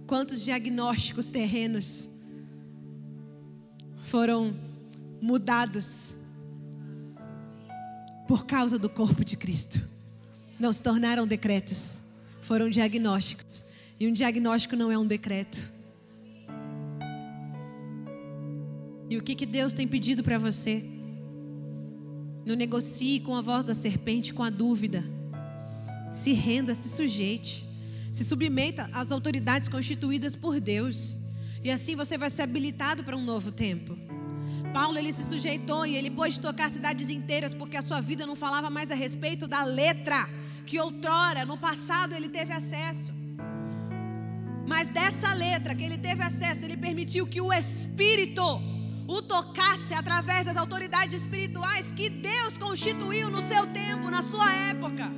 [0.08, 2.10] Quantos diagnósticos terrenos
[4.04, 4.56] foram
[5.22, 6.17] mudados
[8.28, 9.82] por causa do corpo de Cristo?
[10.60, 12.02] Não se tornaram decretos,
[12.42, 13.66] foram diagnósticos.
[14.00, 15.58] E um diagnóstico não é um decreto.
[19.10, 20.84] E o que, que Deus tem pedido para você?
[22.46, 25.04] Não negocie com a voz da serpente, com a dúvida.
[26.12, 27.66] Se renda, se sujeite.
[28.12, 31.18] Se submeta às autoridades constituídas por Deus.
[31.64, 34.07] E assim você vai ser habilitado para um novo tempo.
[34.78, 38.36] Paulo ele se sujeitou e ele pôde tocar cidades inteiras porque a sua vida não
[38.36, 40.20] falava mais a respeito da letra
[40.68, 43.12] que outrora, no passado, ele teve acesso.
[44.68, 48.46] Mas dessa letra que ele teve acesso, ele permitiu que o Espírito
[49.08, 55.12] o tocasse através das autoridades espirituais que Deus constituiu no seu tempo, na sua época.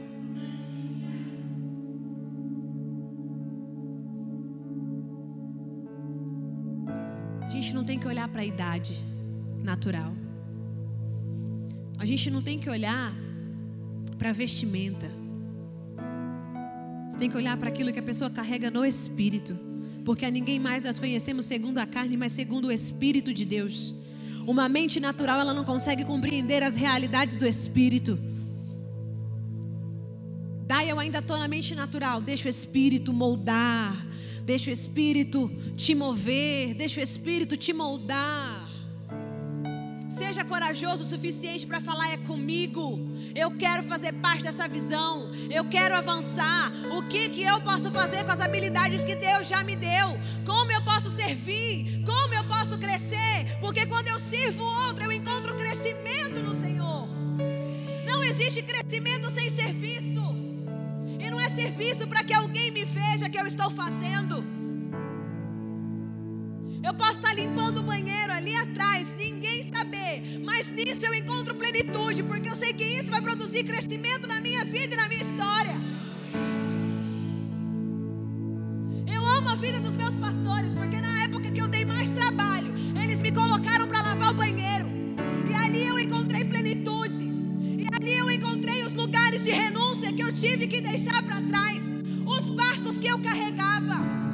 [7.41, 9.09] A gente não tem que olhar para a idade
[9.64, 10.14] natural.
[11.97, 13.14] a gente não tem que olhar
[14.18, 15.10] para vestimenta.
[17.10, 19.57] Você tem que olhar para aquilo que a pessoa carrega no espírito.
[20.05, 23.93] Porque a ninguém mais nós conhecemos segundo a carne, mas segundo o espírito de Deus.
[24.47, 28.18] Uma mente natural, ela não consegue compreender as realidades do espírito.
[30.66, 32.22] Daí eu ainda estou na mente natural.
[32.22, 34.05] Deixa o espírito moldar.
[34.45, 36.74] Deixa o espírito te mover.
[36.76, 38.59] Deixa o espírito te moldar.
[40.20, 42.99] Seja corajoso o suficiente para falar: é comigo.
[43.34, 45.32] Eu quero fazer parte dessa visão.
[45.49, 46.70] Eu quero avançar.
[46.91, 50.07] O que, que eu posso fazer com as habilidades que Deus já me deu?
[50.45, 52.03] Como eu posso servir?
[52.05, 53.47] Como eu posso crescer?
[53.61, 57.07] Porque quando eu sirvo outro, eu encontro crescimento no Senhor.
[58.05, 60.36] Não existe crescimento sem serviço.
[61.17, 64.59] E não é serviço para que alguém me veja que eu estou fazendo.
[66.82, 72.24] Eu posso estar limpando o banheiro ali atrás, ninguém saber, mas nisso eu encontro plenitude,
[72.24, 75.76] porque eu sei que isso vai produzir crescimento na minha vida e na minha história.
[79.14, 82.74] Eu amo a vida dos meus pastores, porque na época que eu dei mais trabalho,
[83.04, 84.88] eles me colocaram para lavar o banheiro,
[85.50, 90.34] e ali eu encontrei plenitude, e ali eu encontrei os lugares de renúncia que eu
[90.34, 91.84] tive que deixar para trás,
[92.26, 94.29] os barcos que eu carregava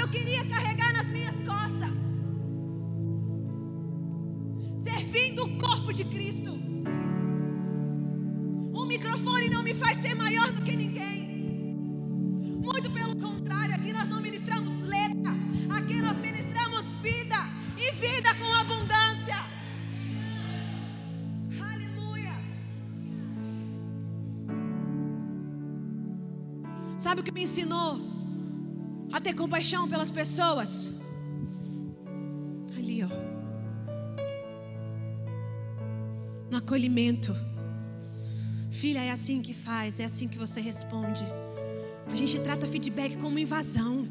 [0.00, 1.96] que eu queria carregar nas minhas costas.
[4.76, 6.52] Servindo o corpo de Cristo.
[8.72, 11.76] O microfone não me faz ser maior do que ninguém.
[12.62, 15.32] Muito pelo contrário, aqui nós não ministramos letra,
[15.76, 17.36] aqui nós ministramos vida
[17.76, 19.40] e vida com abundância.
[21.72, 22.36] Aleluia.
[26.96, 28.09] Sabe o que me ensinou?
[29.12, 30.92] A ter compaixão pelas pessoas.
[32.76, 33.08] Ali, ó.
[36.50, 37.34] No acolhimento.
[38.70, 41.24] Filha, é assim que faz, é assim que você responde.
[42.06, 44.08] A gente trata feedback como invasão.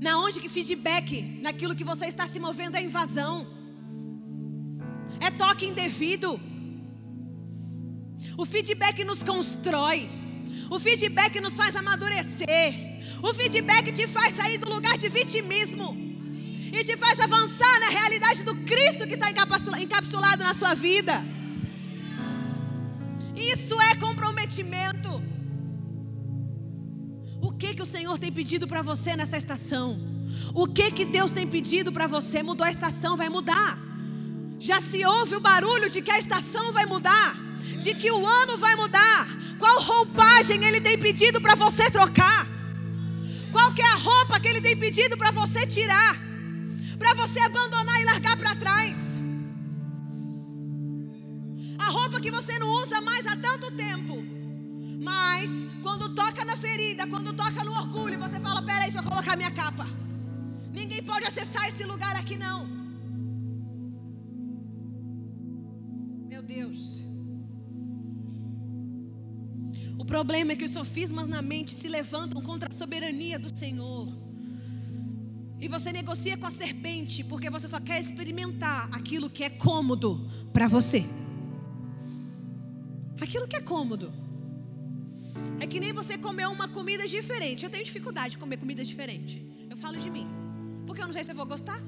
[0.00, 3.46] Na onde que feedback, naquilo que você está se movendo, é invasão.
[5.20, 6.40] É toque indevido.
[8.36, 10.08] O feedback nos constrói.
[10.70, 12.91] O feedback nos faz amadurecer.
[13.22, 15.96] O feedback te faz sair do lugar de vitimismo
[16.72, 21.24] e te faz avançar na realidade do Cristo que está encapsulado na sua vida.
[23.36, 25.22] Isso é comprometimento.
[27.40, 30.00] O que que o Senhor tem pedido para você nessa estação?
[30.54, 32.42] O que que Deus tem pedido para você?
[32.42, 33.78] Mudou a estação, vai mudar.
[34.58, 37.36] Já se ouve o barulho de que a estação vai mudar,
[37.82, 39.28] de que o ano vai mudar.
[39.58, 42.51] Qual roupagem Ele tem pedido para você trocar?
[43.52, 46.16] Qual que é a roupa que ele tem pedido para você tirar?
[46.98, 48.98] Para você abandonar e largar para trás?
[51.78, 54.16] A roupa que você não usa mais há tanto tempo.
[55.02, 55.50] Mas
[55.82, 59.50] quando toca na ferida, quando toca no orgulho, você fala: "Peraí, deixa eu colocar minha
[59.50, 59.86] capa".
[60.72, 62.66] Ninguém pode acessar esse lugar aqui não.
[66.28, 67.01] Meu Deus.
[70.02, 74.08] O problema é que os sofismas na mente se levantam contra a soberania do Senhor.
[75.60, 80.28] E você negocia com a serpente porque você só quer experimentar aquilo que é cômodo
[80.52, 81.04] para você.
[83.20, 84.12] Aquilo que é cômodo.
[85.60, 87.64] É que nem você comer uma comida diferente.
[87.64, 89.46] Eu tenho dificuldade de comer comida diferente.
[89.70, 90.26] Eu falo de mim.
[90.84, 91.80] Porque eu não sei se eu vou gostar.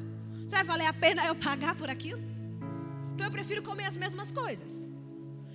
[0.46, 2.22] Se vai valer a pena eu pagar por aquilo.
[3.12, 4.93] Então eu prefiro comer as mesmas coisas.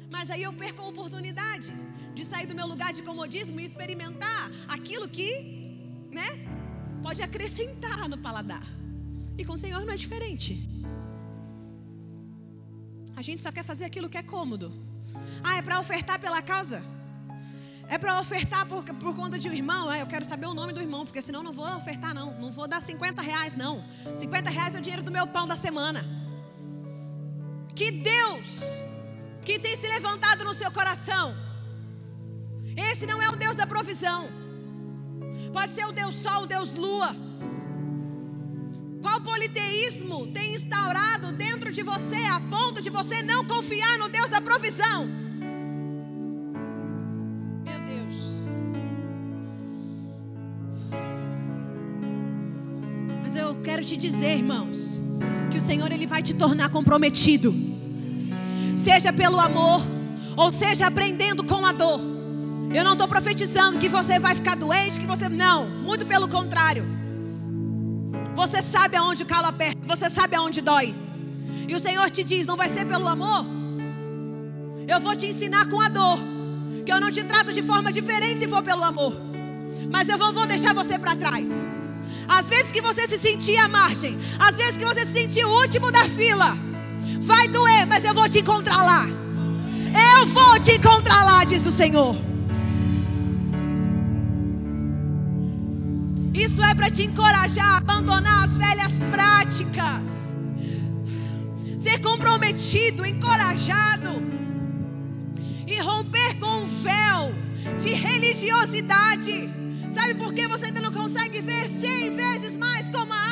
[0.10, 1.74] Mas aí eu perco a oportunidade
[2.14, 5.30] de sair do meu lugar de comodismo e experimentar aquilo que,
[6.12, 6.30] né,
[7.01, 8.66] pode acrescentar no paladar.
[9.38, 10.68] E com o Senhor não é diferente.
[13.16, 14.74] A gente só quer fazer aquilo que é cômodo.
[15.43, 16.84] Ah, é para ofertar pela causa?
[17.88, 19.91] É para ofertar por, por conta de um irmão?
[19.91, 22.39] É, eu quero saber o nome do irmão, porque senão não vou ofertar, não.
[22.39, 23.84] Não vou dar 50 reais, não.
[24.16, 26.05] 50 reais é o dinheiro do meu pão da semana.
[27.76, 28.45] Que Deus
[29.49, 31.35] que tem se levantado no seu coração.
[32.77, 34.29] Esse não é o Deus da provisão.
[35.51, 37.15] Pode ser o Deus Sol, o Deus Lua.
[39.01, 44.29] Qual politeísmo tem instaurado dentro de você a ponto de você não confiar no Deus
[44.29, 45.07] da provisão?
[47.63, 48.15] Meu Deus.
[53.23, 54.99] Mas eu quero te dizer, irmãos,
[55.49, 57.68] que o Senhor ele vai te tornar comprometido
[58.91, 59.81] seja pelo amor,
[60.35, 61.99] ou seja aprendendo com a dor.
[62.73, 65.29] Eu não estou profetizando que você vai ficar doente, que você.
[65.29, 66.83] Não, muito pelo contrário.
[68.35, 70.95] Você sabe aonde o calo aperta, você sabe aonde dói.
[71.67, 73.45] e o Senhor te diz: não vai ser pelo amor,
[74.87, 76.19] eu vou te ensinar com a dor,
[76.83, 79.13] que eu não te trato de forma diferente se for pelo amor,
[79.91, 81.47] mas eu não vou deixar você para trás.
[82.27, 85.61] Às vezes que você se sentir à margem, às vezes que você se sentir o
[85.61, 86.57] último da fila,
[87.19, 89.07] vai doer, mas eu vou te encontrar lá.
[90.17, 92.15] Eu vou te encontrar lá, diz o Senhor.
[96.33, 100.33] Isso é para te encorajar a abandonar as velhas práticas.
[101.77, 104.21] Ser comprometido, encorajado.
[105.67, 107.33] E romper com o véu
[107.81, 109.49] de religiosidade.
[109.89, 113.28] Sabe por que você ainda não consegue ver cem vezes mais como a?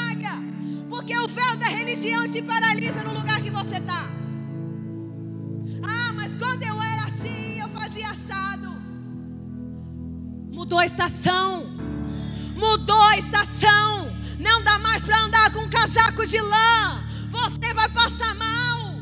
[0.90, 4.10] Porque o véu da religião te paralisa no lugar que você está.
[5.84, 8.70] Ah, mas quando eu era assim, eu fazia assado.
[10.50, 11.66] Mudou a estação.
[12.56, 14.16] Mudou a estação.
[14.40, 17.04] Não dá mais para andar com um casaco de lã.
[17.30, 18.96] Você vai passar mal.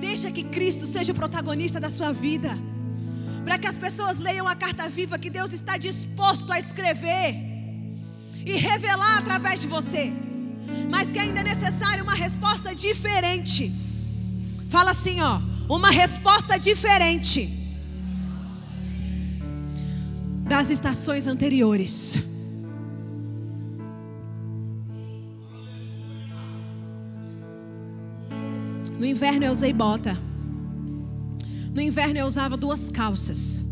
[0.00, 2.50] Deixa que Cristo seja o protagonista da sua vida.
[3.44, 7.51] Para que as pessoas leiam a carta viva que Deus está disposto a escrever
[8.44, 10.12] e revelar através de você.
[10.90, 13.72] Mas que ainda é necessária uma resposta diferente.
[14.68, 17.50] Fala assim, ó, uma resposta diferente
[20.48, 22.18] das estações anteriores.
[28.98, 30.18] No inverno eu usei bota.
[31.74, 33.62] No inverno eu usava duas calças.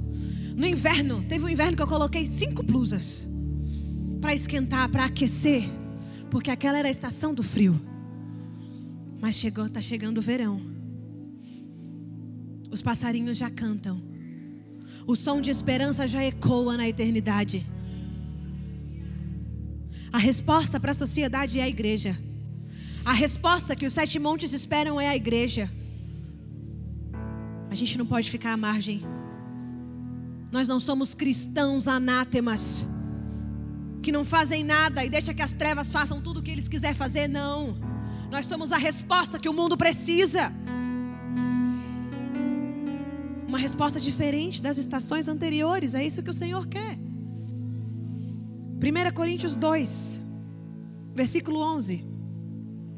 [0.57, 3.30] No inverno, teve um inverno que eu coloquei cinco blusas
[4.21, 5.65] para esquentar, para aquecer,
[6.31, 7.81] porque aquela era a estação do frio.
[9.21, 10.61] Mas chegou, tá chegando o verão.
[12.71, 14.01] Os passarinhos já cantam.
[15.07, 17.67] O som de esperança já ecoa na eternidade.
[20.13, 22.17] A resposta para a sociedade é a igreja.
[23.05, 25.71] A resposta que os sete montes esperam é a igreja.
[27.71, 29.03] A gente não pode ficar à margem.
[30.53, 32.85] Nós não somos cristãos anátemas
[34.03, 36.97] que não fazem nada e deixa que as trevas façam tudo o que eles quiserem
[36.97, 37.77] fazer, não.
[38.31, 40.53] Nós somos a resposta que o mundo precisa.
[43.47, 46.97] Uma resposta diferente das estações anteriores, é isso que o Senhor quer.
[48.81, 50.21] 1 Coríntios 2,
[51.15, 52.05] versículo 11.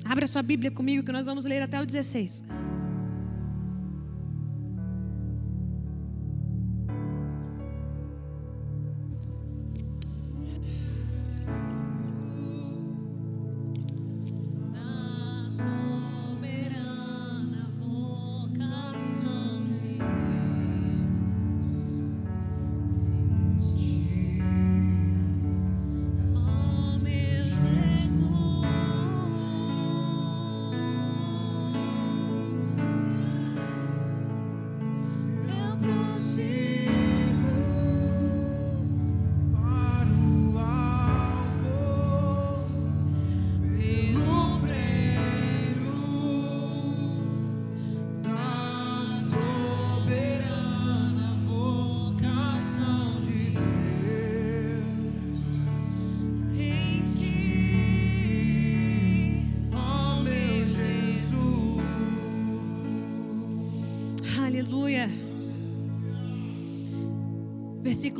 [0.04, 2.44] Abra sua Bíblia comigo que nós vamos ler até o 16.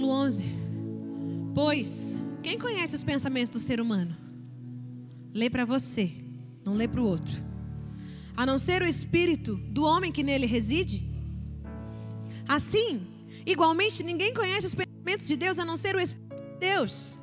[0.02, 0.44] Versículo 11.
[1.54, 4.16] Pois, quem conhece os pensamentos do ser humano?
[5.32, 6.10] Lê para você,
[6.64, 7.40] não lê para o outro.
[8.36, 11.06] A não ser o espírito do homem que nele reside?
[12.48, 13.06] Assim,
[13.46, 17.18] igualmente, ninguém conhece os pensamentos de Deus a não ser o Espírito de Deus.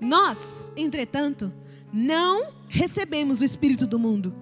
[0.00, 1.52] Nós, entretanto,
[1.92, 4.34] não recebemos o Espírito do mundo,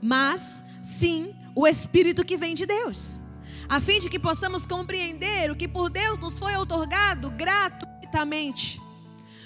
[0.00, 3.20] mas sim o Espírito que vem de Deus
[3.68, 8.80] a fim de que possamos compreender o que por Deus nos foi otorgado gratuitamente.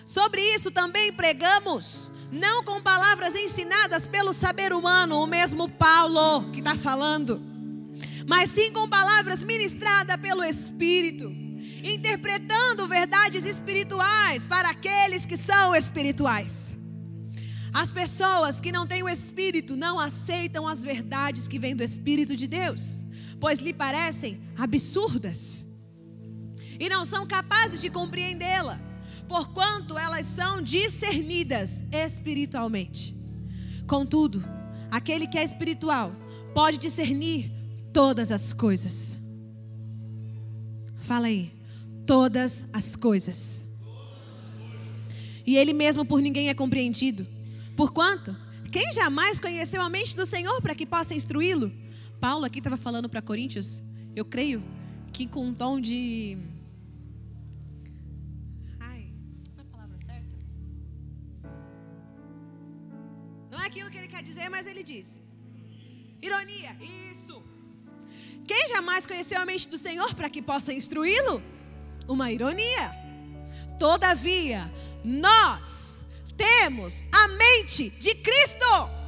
[0.05, 6.59] Sobre isso também pregamos, não com palavras ensinadas pelo saber humano, o mesmo Paulo que
[6.59, 7.41] está falando,
[8.27, 11.31] mas sim com palavras ministradas pelo Espírito,
[11.83, 16.75] interpretando verdades espirituais para aqueles que são espirituais.
[17.73, 22.37] As pessoas que não têm o Espírito não aceitam as verdades que vêm do Espírito
[22.37, 23.07] de Deus
[23.41, 25.67] pois lhe parecem absurdas
[26.79, 28.79] e não são capazes de compreendê-la,
[29.29, 33.15] porquanto elas são discernidas espiritualmente.
[33.87, 34.45] Contudo,
[34.91, 36.15] aquele que é espiritual
[36.55, 37.51] pode discernir
[37.93, 39.19] todas as coisas.
[40.99, 41.53] Fala aí,
[42.07, 43.67] todas as coisas.
[45.47, 47.27] E ele mesmo por ninguém é compreendido.
[47.77, 48.37] Porquanto
[48.71, 51.73] Quem jamais conheceu a mente do Senhor para que possa instruí-lo?
[52.21, 53.83] Paulo aqui estava falando para Coríntios,
[54.15, 54.63] eu creio
[55.11, 56.37] que com um tom de.
[58.79, 59.11] Ai,
[59.55, 60.37] qual é a palavra certa?
[63.51, 65.19] Não é aquilo que ele quer dizer, mas ele disse.
[66.21, 66.77] Ironia,
[67.11, 67.43] isso.
[68.47, 71.43] Quem jamais conheceu a mente do Senhor para que possa instruí-lo?
[72.07, 72.93] Uma ironia.
[73.79, 74.71] Todavia,
[75.03, 76.05] nós
[76.37, 79.00] temos a mente de Cristo.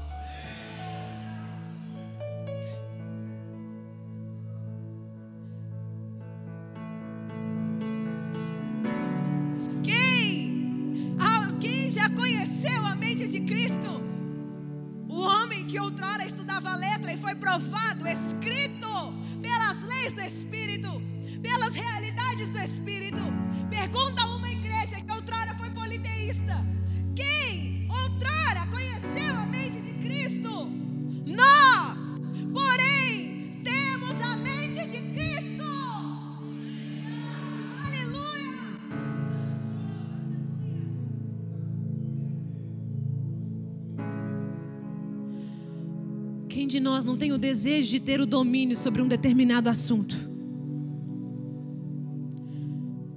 [46.63, 50.15] Quem de nós não tem o desejo de ter o domínio sobre um determinado assunto?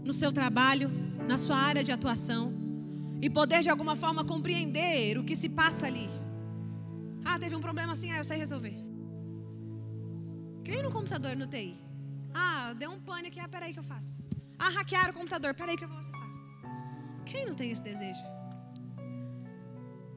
[0.04, 0.90] No seu trabalho,
[1.30, 2.52] na sua área de atuação,
[3.22, 6.10] e poder de alguma forma compreender o que se passa ali.
[7.24, 8.74] Ah, teve um problema assim, ah, eu sei resolver.
[10.64, 11.80] Crie no computador no TI.
[12.34, 14.24] Ah, deu um pane aqui, ah, peraí que eu faço.
[14.58, 16.30] Ah, hackearam o computador, peraí que eu vou acessar.
[17.28, 18.24] Quem não tem esse desejo?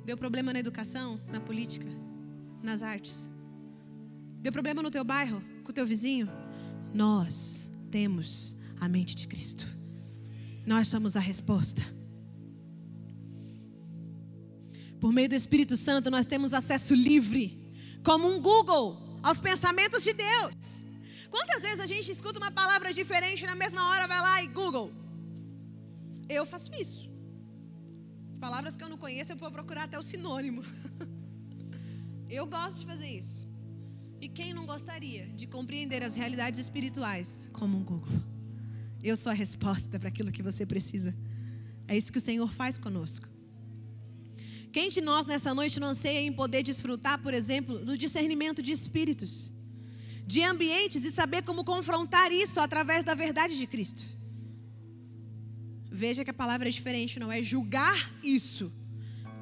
[0.06, 2.07] Deu problema na educação, na política,
[2.62, 3.30] nas artes.
[4.40, 6.28] Deu problema no teu bairro, com o teu vizinho?
[6.94, 9.66] Nós temos a mente de Cristo.
[10.66, 11.82] Nós somos a resposta.
[15.00, 17.72] Por meio do Espírito Santo, nós temos acesso livre,
[18.04, 20.78] como um Google, aos pensamentos de Deus.
[21.30, 24.92] Quantas vezes a gente escuta uma palavra diferente na mesma hora, vai lá e Google?
[26.28, 27.08] Eu faço isso.
[28.30, 30.64] As palavras que eu não conheço, eu vou procurar até o sinônimo.
[32.30, 33.48] Eu gosto de fazer isso.
[34.20, 38.20] E quem não gostaria de compreender as realidades espirituais como um Google?
[39.02, 41.16] Eu sou a resposta para aquilo que você precisa.
[41.86, 43.26] É isso que o Senhor faz conosco.
[44.70, 48.72] Quem de nós nessa noite não anseia em poder desfrutar, por exemplo, do discernimento de
[48.72, 49.50] espíritos,
[50.26, 54.04] de ambientes e saber como confrontar isso através da verdade de Cristo?
[55.90, 58.70] Veja que a palavra é diferente, não é julgar isso,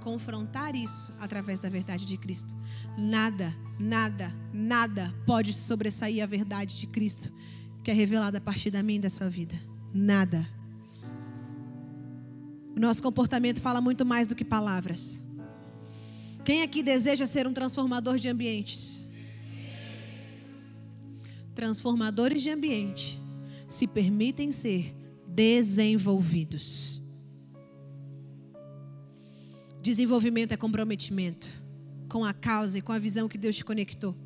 [0.07, 2.55] confrontar isso através da verdade de Cristo.
[2.97, 7.33] Nada, nada, nada pode sobressair a verdade de Cristo
[7.83, 9.61] que é revelada a partir da minha e da sua vida.
[9.93, 10.49] Nada.
[12.77, 15.21] O nosso comportamento fala muito mais do que palavras.
[16.45, 19.05] Quem aqui deseja ser um transformador de ambientes?
[21.53, 23.21] Transformadores de ambiente
[23.67, 24.95] se permitem ser
[25.27, 27.03] desenvolvidos.
[29.87, 31.47] Desenvolvimento é comprometimento
[32.09, 34.17] com a causa e com a visão que Deus te conectou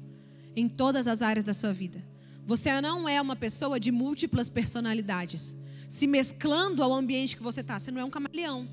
[0.57, 2.03] em todas as áreas da sua vida.
[2.47, 5.55] Você não é uma pessoa de múltiplas personalidades,
[5.87, 7.79] se mesclando ao ambiente que você está.
[7.79, 8.67] Você não é um camaleão.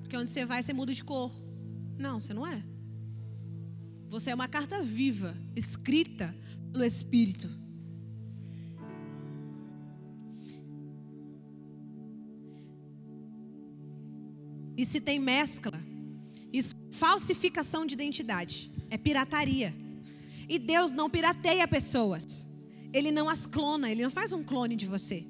[0.00, 1.30] Porque onde você vai, você muda de cor.
[1.98, 2.64] Não, você não é.
[4.08, 6.34] Você é uma carta viva, escrita
[6.72, 7.50] pelo Espírito.
[14.76, 15.80] E se tem mescla,
[16.52, 19.74] isso é falsificação de identidade, é pirataria.
[20.48, 22.46] E Deus não pirateia pessoas.
[22.92, 25.26] Ele não as clona, ele não faz um clone de você.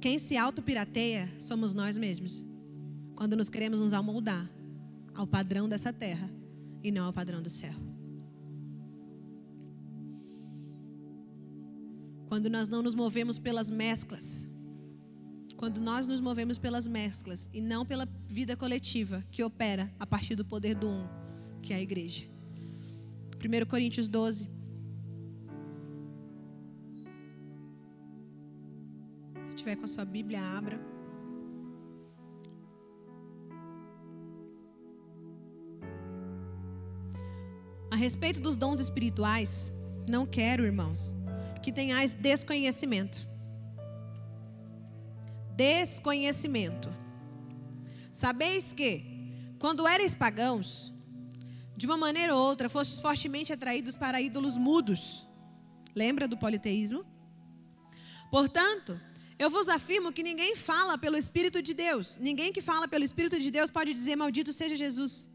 [0.00, 2.44] Quem se autopirateia somos nós mesmos.
[3.14, 4.50] Quando nos queremos nos amoldar
[5.14, 6.30] ao padrão dessa terra
[6.82, 7.74] e não ao padrão do céu.
[12.26, 14.48] Quando nós não nos movemos pelas mesclas,
[15.62, 20.34] quando nós nos movemos pelas mesclas e não pela vida coletiva que opera a partir
[20.34, 21.06] do poder do um,
[21.62, 22.24] que é a igreja.
[23.38, 24.50] 1 Coríntios 12.
[29.44, 30.80] Se tiver com a sua Bíblia, abra.
[37.88, 39.70] A respeito dos dons espirituais,
[40.08, 41.14] não quero, irmãos,
[41.62, 43.30] que tenhais desconhecimento.
[45.56, 46.88] Desconhecimento.
[48.10, 49.04] Sabeis que,
[49.58, 50.92] quando eres pagãos,
[51.76, 55.26] de uma maneira ou outra, fostes fortemente atraídos para ídolos mudos.
[55.94, 57.04] Lembra do politeísmo?
[58.30, 59.00] Portanto,
[59.38, 62.18] eu vos afirmo que ninguém fala pelo Espírito de Deus.
[62.18, 65.28] Ninguém que fala pelo Espírito de Deus pode dizer: Maldito seja Jesus.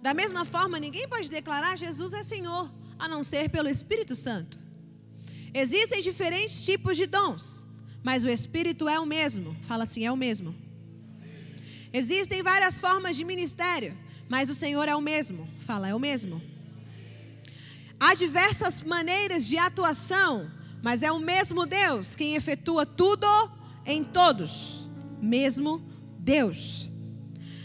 [0.00, 4.58] Da mesma forma, ninguém pode declarar Jesus é Senhor, a não ser pelo Espírito Santo.
[5.52, 7.57] Existem diferentes tipos de dons,
[8.02, 9.56] mas o Espírito é o mesmo.
[9.62, 10.54] Fala assim: é o mesmo.
[11.92, 13.96] Existem várias formas de ministério,
[14.28, 15.48] mas o Senhor é o mesmo.
[15.60, 16.40] Fala, é o mesmo.
[17.98, 20.50] Há diversas maneiras de atuação,
[20.82, 23.26] mas é o mesmo Deus quem efetua tudo
[23.84, 24.88] em todos.
[25.20, 25.82] Mesmo
[26.18, 26.90] Deus.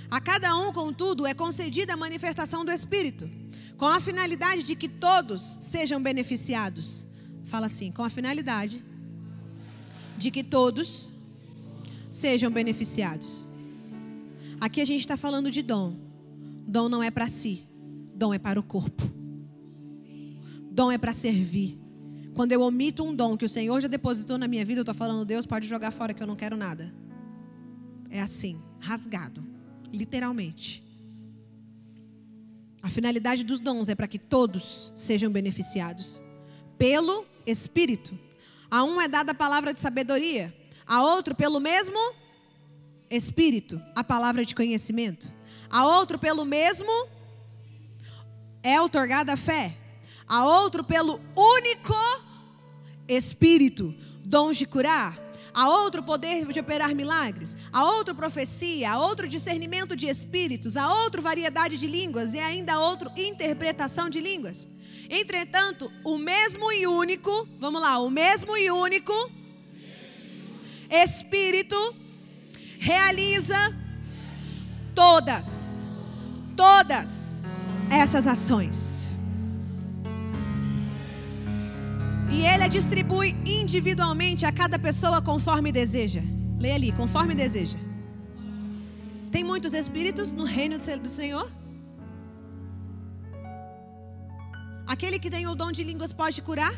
[0.09, 3.29] A cada um, contudo, é concedida a manifestação do Espírito,
[3.77, 7.05] com a finalidade de que todos sejam beneficiados.
[7.45, 8.83] Fala assim, com a finalidade
[10.23, 11.11] de que todos
[12.09, 13.45] sejam beneficiados.
[14.59, 15.97] Aqui a gente está falando de dom.
[16.65, 17.67] Dom não é para si,
[18.15, 19.03] dom é para o corpo.
[20.71, 21.77] Dom é para servir.
[22.33, 24.95] Quando eu omito um dom que o Senhor já depositou na minha vida, eu estou
[24.95, 26.93] falando, Deus pode jogar fora que eu não quero nada.
[28.09, 29.45] É assim, rasgado,
[29.91, 30.81] literalmente.
[32.81, 36.21] A finalidade dos dons é para que todos sejam beneficiados
[36.77, 38.17] pelo Espírito.
[38.73, 40.51] A um é dada a palavra de sabedoria,
[40.87, 41.95] a outro pelo mesmo
[43.07, 45.31] Espírito, a palavra de conhecimento.
[45.69, 46.91] A outro pelo mesmo
[48.63, 49.77] é otorgada a fé.
[50.27, 51.93] A outro pelo único
[53.07, 53.93] Espírito,
[54.25, 55.19] dons de curar,
[55.53, 60.91] a outro poder de operar milagres, a outro profecia, a outro discernimento de espíritos, a
[60.91, 64.67] outro variedade de línguas e ainda a outro interpretação de línguas.
[65.15, 69.13] Entretanto, o mesmo e único, vamos lá, o mesmo e único
[70.89, 71.75] Espírito
[72.79, 73.55] realiza
[74.95, 75.87] todas,
[76.57, 77.43] todas
[77.91, 79.11] essas ações.
[82.31, 86.23] E ele a distribui individualmente a cada pessoa conforme deseja.
[86.57, 87.77] Leia ali, conforme deseja.
[89.31, 91.62] Tem muitos espíritos no reino do Senhor?
[94.85, 96.73] Aquele que tem o dom de línguas pode curar?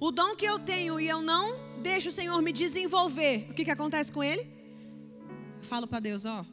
[0.00, 3.64] O dom que eu tenho e eu não deixo o Senhor me desenvolver, o que,
[3.64, 4.42] que acontece com ele?
[5.58, 6.44] Eu falo para Deus: Ó,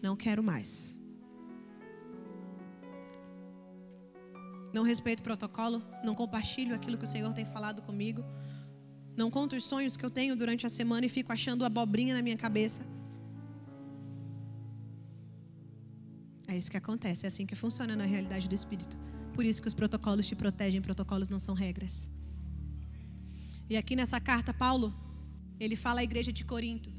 [0.00, 0.94] não quero mais.
[4.74, 8.24] não respeito o protocolo, não compartilho aquilo que o Senhor tem falado comigo,
[9.16, 12.20] não conto os sonhos que eu tenho durante a semana e fico achando abobrinha na
[12.20, 12.82] minha cabeça.
[16.46, 18.96] É isso que acontece, é assim que funciona na realidade do Espírito.
[19.32, 22.08] Por isso que os protocolos te protegem, protocolos não são regras.
[23.68, 24.94] E aqui nessa carta, Paulo,
[25.58, 26.90] ele fala à igreja de Corinto.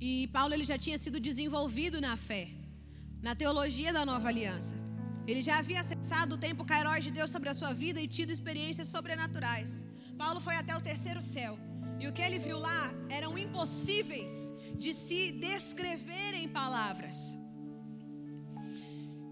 [0.00, 2.48] E Paulo ele já tinha sido desenvolvido na fé,
[3.22, 4.74] na teologia da nova aliança.
[5.26, 8.30] Ele já havia acessado o tempo Kairos de Deus sobre a sua vida e tido
[8.30, 9.84] experiências sobrenaturais.
[10.16, 11.58] Paulo foi até o terceiro céu.
[11.98, 17.36] E o que ele viu lá eram impossíveis de se descrever em palavras.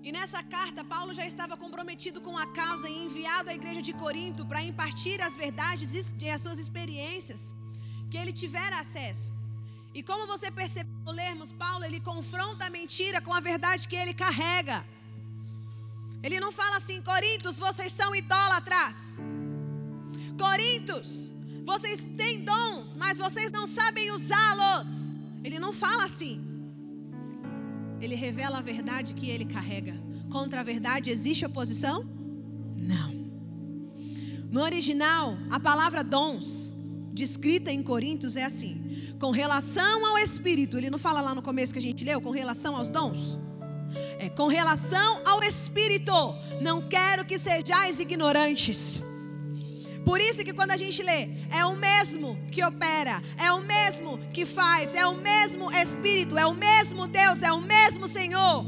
[0.06, 3.94] E nessa carta, Paulo já estava comprometido com a causa e enviado à igreja de
[3.94, 7.54] Corinto para impartir as verdades e as suas experiências
[8.10, 9.32] que ele tivera acesso.
[9.94, 14.12] E como você percebeu lermos, Paulo ele confronta a mentira com a verdade que ele
[14.12, 14.84] carrega.
[16.22, 19.18] Ele não fala assim, Corintos, vocês são idólatras.
[20.38, 21.32] Corintos,
[21.64, 25.16] vocês têm dons, mas vocês não sabem usá-los.
[25.42, 26.53] Ele não fala assim.
[28.04, 29.98] Ele revela a verdade que ele carrega.
[30.30, 32.04] Contra a verdade existe oposição?
[32.76, 33.10] Não.
[34.50, 36.76] No original, a palavra dons,
[37.12, 41.72] descrita em Coríntios, é assim: com relação ao Espírito, ele não fala lá no começo
[41.72, 43.38] que a gente leu, com relação aos dons?
[44.18, 46.12] É, com relação ao Espírito,
[46.60, 49.02] não quero que sejais ignorantes.
[50.04, 54.18] Por isso que quando a gente lê, é o mesmo que opera, é o mesmo
[54.32, 58.66] que faz, é o mesmo Espírito, é o mesmo Deus, é o mesmo Senhor.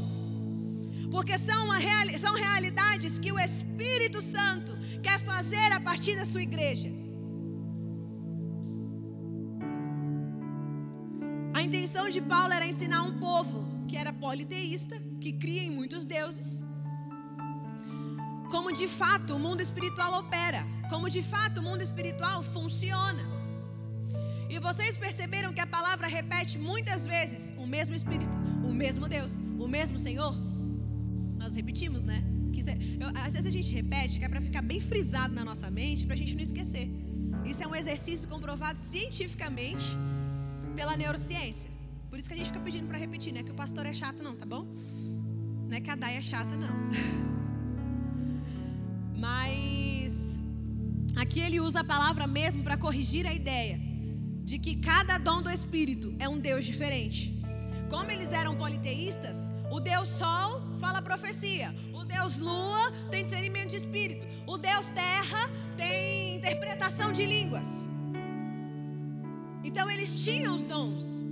[1.11, 6.41] Porque são, reali são realidades que o Espírito Santo quer fazer a partir da sua
[6.41, 6.89] igreja.
[11.53, 16.03] A intenção de Paulo era ensinar um povo que era politeísta, que cria em muitos
[16.05, 16.63] deuses.
[18.49, 23.23] Como de fato o mundo espiritual opera, como de fato o mundo espiritual funciona.
[24.49, 29.33] E vocês perceberam que a palavra repete muitas vezes o mesmo Espírito, o mesmo Deus,
[29.59, 30.33] o mesmo Senhor?
[31.37, 32.23] Nós repetimos, né?
[33.25, 36.15] Às vezes a gente repete que é para ficar bem frisado na nossa mente, para
[36.15, 36.89] a gente não esquecer.
[37.45, 39.85] Isso é um exercício comprovado cientificamente
[40.75, 41.69] pela neurociência.
[42.09, 43.93] Por isso que a gente fica pedindo para repetir, não é que o pastor é
[43.93, 44.65] chato, não, tá bom?
[45.67, 46.75] Não é que a Dai é chata, não.
[49.17, 50.31] Mas
[51.15, 53.79] aqui ele usa a palavra mesmo para corrigir a ideia
[54.43, 57.33] de que cada dom do Espírito é um Deus diferente.
[57.89, 63.77] Como eles eram politeístas, o Deus Sol fala profecia, o Deus Lua tem discernimento de
[63.77, 67.89] espírito, o Deus Terra tem interpretação de línguas.
[69.63, 71.25] Então eles tinham os dons.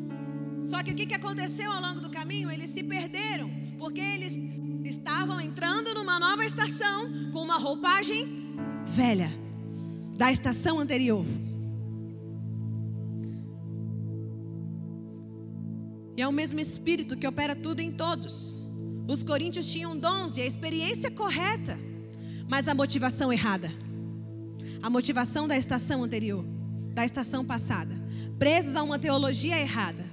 [0.64, 2.50] Só que o que aconteceu ao longo do caminho?
[2.50, 4.36] Eles se perderam, porque eles
[4.88, 8.56] estavam entrando numa nova estação com uma roupagem
[8.86, 9.32] velha
[10.16, 11.26] da estação anterior.
[16.16, 18.66] E é o mesmo Espírito que opera tudo em todos.
[19.08, 21.78] Os coríntios tinham dons e a experiência correta,
[22.48, 23.72] mas a motivação errada.
[24.82, 26.46] A motivação da estação anterior,
[26.94, 27.94] da estação passada.
[28.40, 30.06] Presos a uma teologia errada.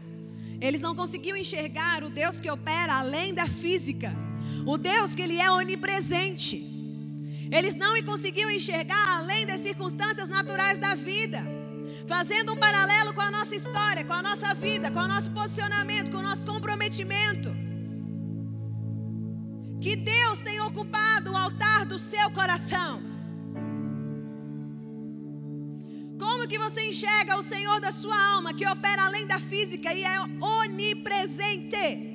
[0.61, 4.13] Eles não conseguiam enxergar o Deus que opera além da física.
[4.67, 6.69] O Deus que ele é onipresente.
[7.51, 11.43] Eles não conseguiam enxergar além das circunstâncias naturais da vida
[12.07, 16.11] fazendo um paralelo com a nossa história, com a nossa vida, com o nosso posicionamento,
[16.11, 17.51] com o nosso comprometimento.
[19.81, 23.03] Que Deus tem ocupado o altar do seu coração.
[26.19, 30.05] Como que você enxerga o Senhor da sua alma, que opera além da física e
[30.05, 30.21] é
[30.61, 32.12] onipresente?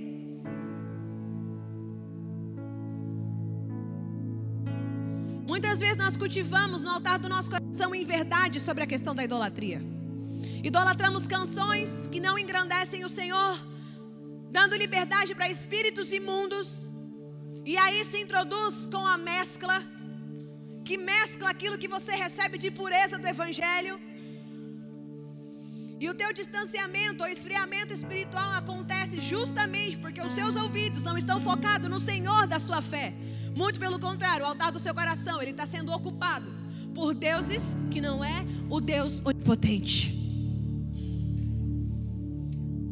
[5.57, 9.23] Muitas vezes nós cultivamos no altar do nosso coração em verdade sobre a questão da
[9.23, 9.81] idolatria.
[10.63, 13.57] Idolatramos canções que não engrandecem o Senhor,
[14.51, 16.93] dando liberdade para espíritos imundos.
[17.65, 19.81] E aí se introduz com a mescla,
[20.85, 23.99] que mescla aquilo que você recebe de pureza do Evangelho.
[25.99, 31.41] E o teu distanciamento ou esfriamento espiritual acontece justamente porque os seus ouvidos não estão
[31.41, 33.13] focados no Senhor da sua fé,
[33.55, 36.53] muito pelo contrário, o altar do seu coração, ele está sendo ocupado
[36.93, 40.15] por deuses que não é o Deus onipotente.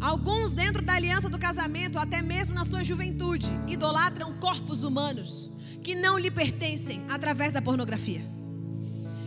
[0.01, 5.51] Alguns dentro da aliança do casamento, até mesmo na sua juventude, idolatram corpos humanos
[5.83, 8.21] que não lhe pertencem através da pornografia.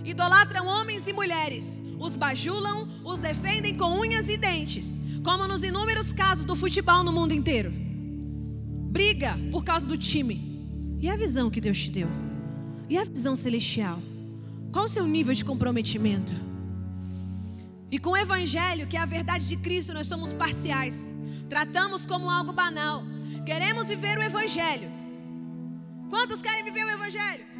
[0.04, 6.12] Idolatram homens e mulheres, os bajulam, os defendem com unhas e dentes, como nos inúmeros
[6.12, 7.72] casos do futebol no mundo inteiro.
[8.90, 10.48] Briga por causa do time.
[11.00, 12.08] E a visão que Deus te deu?
[12.88, 14.00] E a visão celestial?
[14.72, 16.34] Qual o seu nível de comprometimento?
[17.90, 21.14] E com o Evangelho, que é a verdade de Cristo, nós somos parciais.
[21.48, 23.02] Tratamos como algo banal.
[23.46, 24.90] Queremos viver o Evangelho.
[26.10, 27.57] Quantos querem viver o Evangelho?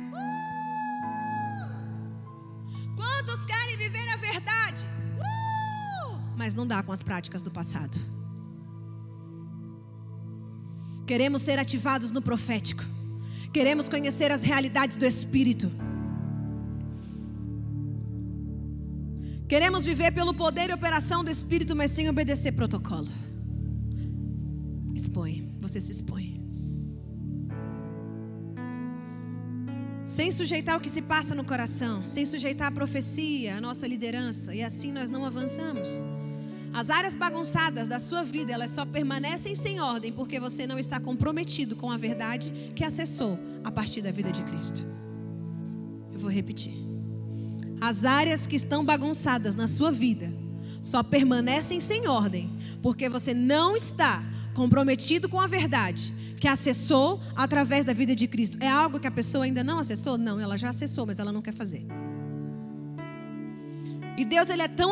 [6.38, 7.98] Mas não dá com as práticas do passado.
[11.04, 12.84] Queremos ser ativados no profético.
[13.52, 15.68] Queremos conhecer as realidades do Espírito.
[19.48, 23.08] Queremos viver pelo poder e operação do Espírito, mas sem obedecer protocolo.
[24.94, 26.38] Expõe, você se expõe.
[30.06, 34.54] Sem sujeitar o que se passa no coração, sem sujeitar a profecia, a nossa liderança,
[34.54, 35.88] e assim nós não avançamos.
[36.72, 41.00] As áreas bagunçadas da sua vida, elas só permanecem sem ordem porque você não está
[41.00, 44.86] comprometido com a verdade que acessou a partir da vida de Cristo.
[46.12, 46.74] Eu vou repetir.
[47.80, 50.32] As áreas que estão bagunçadas na sua vida
[50.82, 52.50] só permanecem sem ordem
[52.82, 54.22] porque você não está
[54.54, 58.58] comprometido com a verdade que acessou através da vida de Cristo.
[58.60, 60.16] É algo que a pessoa ainda não acessou?
[60.16, 61.84] Não, ela já acessou, mas ela não quer fazer.
[64.18, 64.90] E Deus ele é tão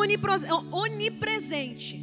[0.71, 1.95] onipresente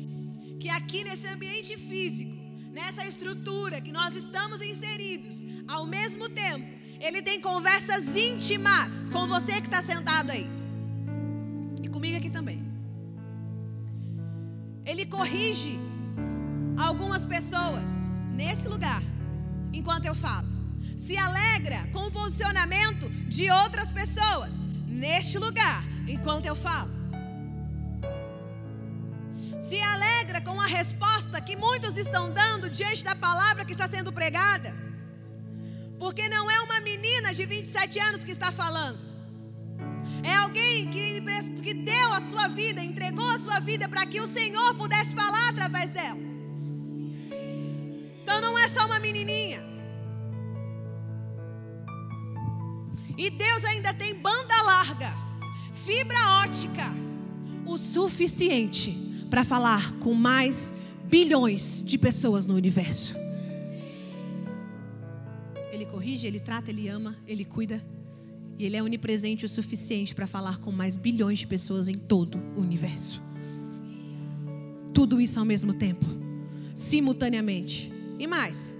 [0.59, 2.35] que aqui nesse ambiente físico,
[2.69, 6.67] nessa estrutura que nós estamos inseridos, ao mesmo tempo,
[6.99, 10.45] ele tem conversas íntimas com você que está sentado aí.
[11.81, 12.61] E comigo aqui também.
[14.85, 15.79] Ele corrige
[16.77, 17.87] algumas pessoas
[18.33, 19.01] nesse lugar,
[19.71, 20.49] enquanto eu falo.
[20.97, 26.92] Se alegra com o posicionamento de outras pessoas neste lugar, enquanto eu falo
[29.73, 34.13] se alegra com a resposta que muitos estão dando diante da palavra que está sendo
[34.13, 34.71] pregada.
[35.97, 38.99] Porque não é uma menina de 27 anos que está falando.
[40.21, 41.21] É alguém que,
[41.63, 45.49] que deu a sua vida, entregou a sua vida para que o Senhor pudesse falar
[45.49, 46.21] através dela.
[48.21, 49.63] Então não é só uma menininha.
[53.17, 55.11] E Deus ainda tem banda larga,
[55.83, 56.93] fibra ótica,
[57.65, 60.71] o suficiente para falar com mais
[61.09, 63.15] bilhões de pessoas no universo.
[65.71, 67.83] Ele corrige, ele trata, ele ama, ele cuida.
[68.59, 72.39] E ele é onipresente o suficiente para falar com mais bilhões de pessoas em todo
[72.55, 73.23] o universo.
[74.93, 76.05] tudo isso ao mesmo tempo,
[76.75, 77.91] simultaneamente.
[78.19, 78.77] E mais,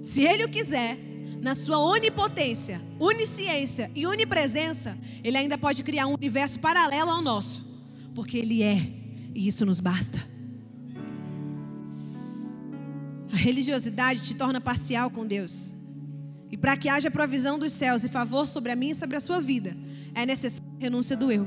[0.00, 0.96] se Ele o quiser,
[1.42, 7.62] na sua onipotência, onisciência e onipresença, Ele ainda pode criar um universo paralelo ao nosso,
[8.14, 8.97] porque Ele é,
[9.34, 10.18] e isso nos basta.
[13.32, 15.76] A religiosidade te torna parcial com Deus.
[16.50, 19.20] E para que haja provisão dos céus e favor sobre a mim e sobre a
[19.20, 19.76] sua vida,
[20.14, 21.46] é necessária a renúncia do eu.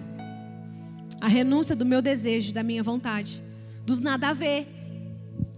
[1.20, 3.44] A renúncia do meu desejo, da minha vontade,
[3.86, 4.68] dos nada a ver.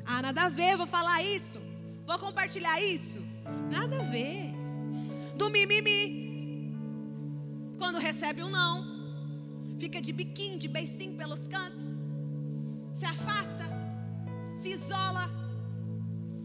[0.06, 1.60] Ah, nada a ver, vou falar isso,
[2.06, 3.22] vou compartilhar isso.
[3.70, 4.54] Nada a ver.
[5.38, 6.74] Do mimimi.
[7.78, 8.86] Quando recebe um não,
[9.78, 11.84] fica de biquinho, de beicinho pelos cantos,
[13.04, 13.66] se afasta,
[14.56, 15.30] se isola.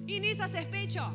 [0.09, 1.11] E nisso a serpente, ó.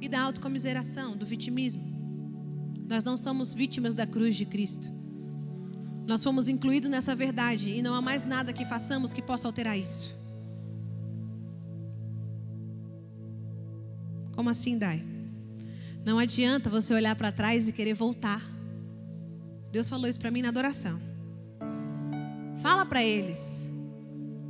[0.00, 1.84] E da autocomiseração, do vitimismo.
[2.88, 4.90] Nós não somos vítimas da cruz de Cristo.
[6.04, 9.78] Nós fomos incluídos nessa verdade e não há mais nada que façamos que possa alterar
[9.78, 10.14] isso.
[14.32, 15.04] Como assim, Dai?
[16.04, 18.55] Não adianta você olhar para trás e querer voltar.
[19.70, 21.00] Deus falou isso para mim na adoração.
[22.62, 23.66] Fala para eles.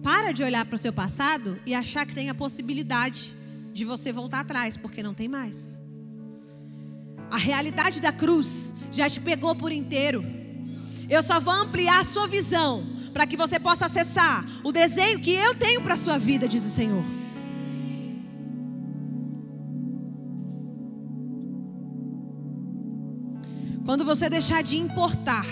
[0.02, 3.34] Para de olhar para o seu passado e achar que tem a possibilidade
[3.72, 5.80] de você voltar atrás, porque não tem mais.
[7.30, 10.24] A realidade da cruz já te pegou por inteiro.
[11.08, 15.32] Eu só vou ampliar a sua visão para que você possa acessar o desenho que
[15.32, 17.15] eu tenho para a sua vida, diz o Senhor.
[23.86, 25.46] Quando você deixar de importar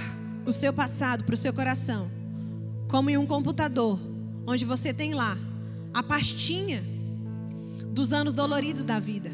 [0.44, 2.10] o seu passado para o seu coração,
[2.88, 3.96] como em um computador,
[4.44, 5.38] onde você tem lá
[5.94, 6.82] a pastinha
[7.92, 9.30] dos anos doloridos da vida,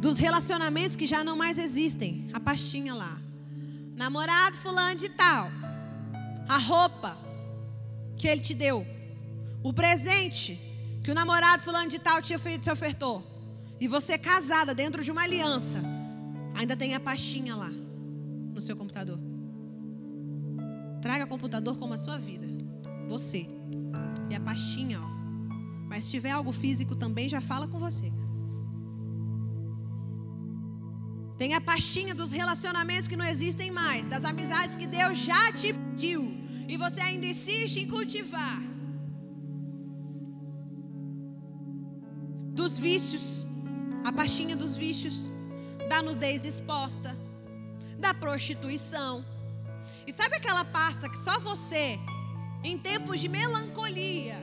[0.00, 3.16] dos relacionamentos que já não mais existem, a pastinha lá,
[3.94, 5.52] namorado fulano de tal,
[6.48, 7.16] a roupa
[8.18, 8.84] que ele te deu,
[9.62, 10.58] o presente
[11.04, 13.24] que o namorado fulano de tal te ofertou,
[13.80, 15.91] e você casada dentro de uma aliança,
[16.54, 17.70] ainda tem a pastinha lá
[18.54, 19.18] no seu computador.
[21.00, 22.46] Traga o computador como a sua vida.
[23.08, 23.46] Você.
[24.30, 25.08] E a pastinha, ó.
[25.88, 28.12] Mas se tiver algo físico também, já fala com você.
[31.36, 35.72] Tem a pastinha dos relacionamentos que não existem mais, das amizades que Deus já te
[35.72, 38.62] pediu e você ainda insiste em cultivar.
[42.54, 43.46] Dos vícios,
[44.04, 45.32] a pastinha dos vícios,
[45.88, 47.16] da nudez exposta,
[47.98, 49.24] da prostituição.
[50.06, 51.98] E sabe aquela pasta que só você,
[52.62, 54.36] em tempos de melancolia,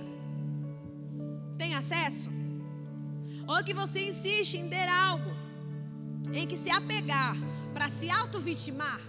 [1.57, 2.29] tem acesso?
[3.47, 5.31] Ou que você insiste em ter algo
[6.31, 7.35] em que se apegar
[7.73, 9.01] para se auto-vitimar?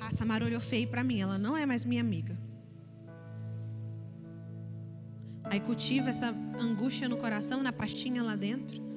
[0.00, 2.38] Ah, Samara olhou feio para mim, ela não é mais minha amiga.
[5.44, 8.89] Aí cultiva essa angústia no coração, na pastinha lá dentro.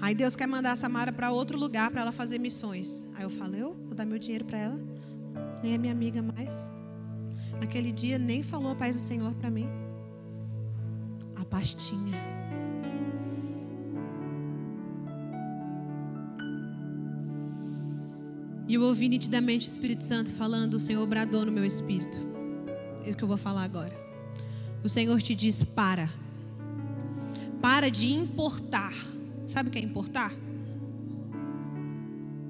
[0.00, 3.08] Aí Deus quer mandar a Samara para outro lugar para ela fazer missões.
[3.14, 4.78] Aí eu falo, eu vou dar meu dinheiro para ela.
[5.62, 6.74] Nem é minha amiga mais.
[7.60, 9.68] Naquele dia nem falou a paz do Senhor para mim.
[11.36, 12.12] A pastinha.
[18.66, 22.18] E eu ouvi nitidamente o Espírito Santo falando, o Senhor bradou no meu espírito.
[23.04, 23.92] É isso que eu vou falar agora.
[24.82, 26.08] O Senhor te diz: para.
[27.60, 28.94] Para de importar
[29.46, 30.32] Sabe o que é importar?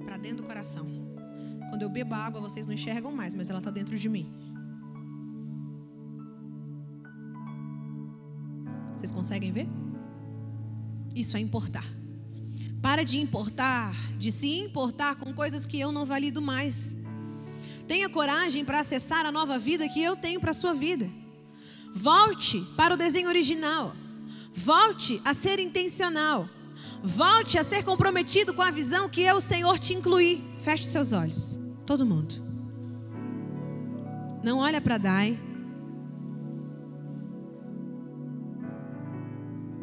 [0.05, 0.87] Para dentro do coração.
[1.69, 4.33] Quando eu bebo água, vocês não enxergam mais, mas ela está dentro de mim.
[8.97, 9.69] Vocês conseguem ver?
[11.15, 11.85] Isso é importar.
[12.81, 16.97] Para de importar, de se importar com coisas que eu não valido mais.
[17.89, 21.09] Tenha coragem para acessar a nova vida que eu tenho para a sua vida.
[21.95, 23.95] Volte para o desenho original.
[24.55, 26.49] Volte a ser intencional.
[27.05, 30.43] Volte a ser comprometido com a visão que eu, Senhor, te incluí.
[30.61, 31.61] Feche seus olhos.
[31.85, 32.43] Todo mundo.
[34.43, 35.39] Não olha para Dai.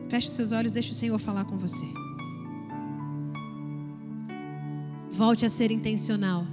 [0.10, 1.86] Feche seus olhos, deixa o Senhor falar com você.
[5.12, 6.44] Volte a ser intencional.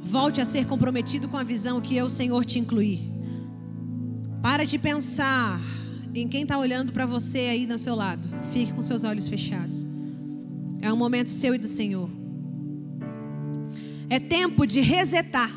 [0.00, 3.12] Volte a ser comprometido com a visão que eu, Senhor, te incluí.
[4.40, 5.60] Para de pensar
[6.20, 8.26] em quem está olhando para você aí do seu lado.
[8.52, 9.84] Fique com seus olhos fechados.
[10.80, 12.10] É um momento seu e do Senhor.
[14.08, 15.50] É tempo de resetar,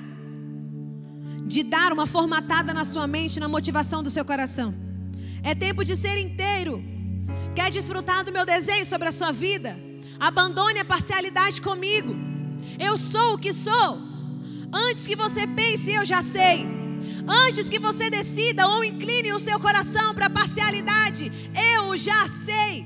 [1.45, 4.73] de dar uma formatada na sua mente, na motivação do seu coração.
[5.43, 6.81] É tempo de ser inteiro.
[7.55, 9.77] Quer desfrutar do meu desenho sobre a sua vida?
[10.19, 12.15] Abandone a parcialidade comigo.
[12.79, 13.99] Eu sou o que sou.
[14.71, 16.78] Antes que você pense, eu já sei.
[17.31, 21.31] Antes que você decida ou incline o seu coração para parcialidade,
[21.75, 22.83] eu já sei.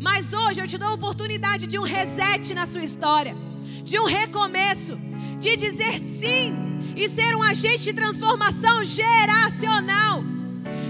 [0.00, 3.36] Mas hoje eu te dou a oportunidade de um reset na sua história,
[3.84, 4.98] de um recomeço,
[5.38, 10.24] de dizer sim e ser um agente de transformação geracional,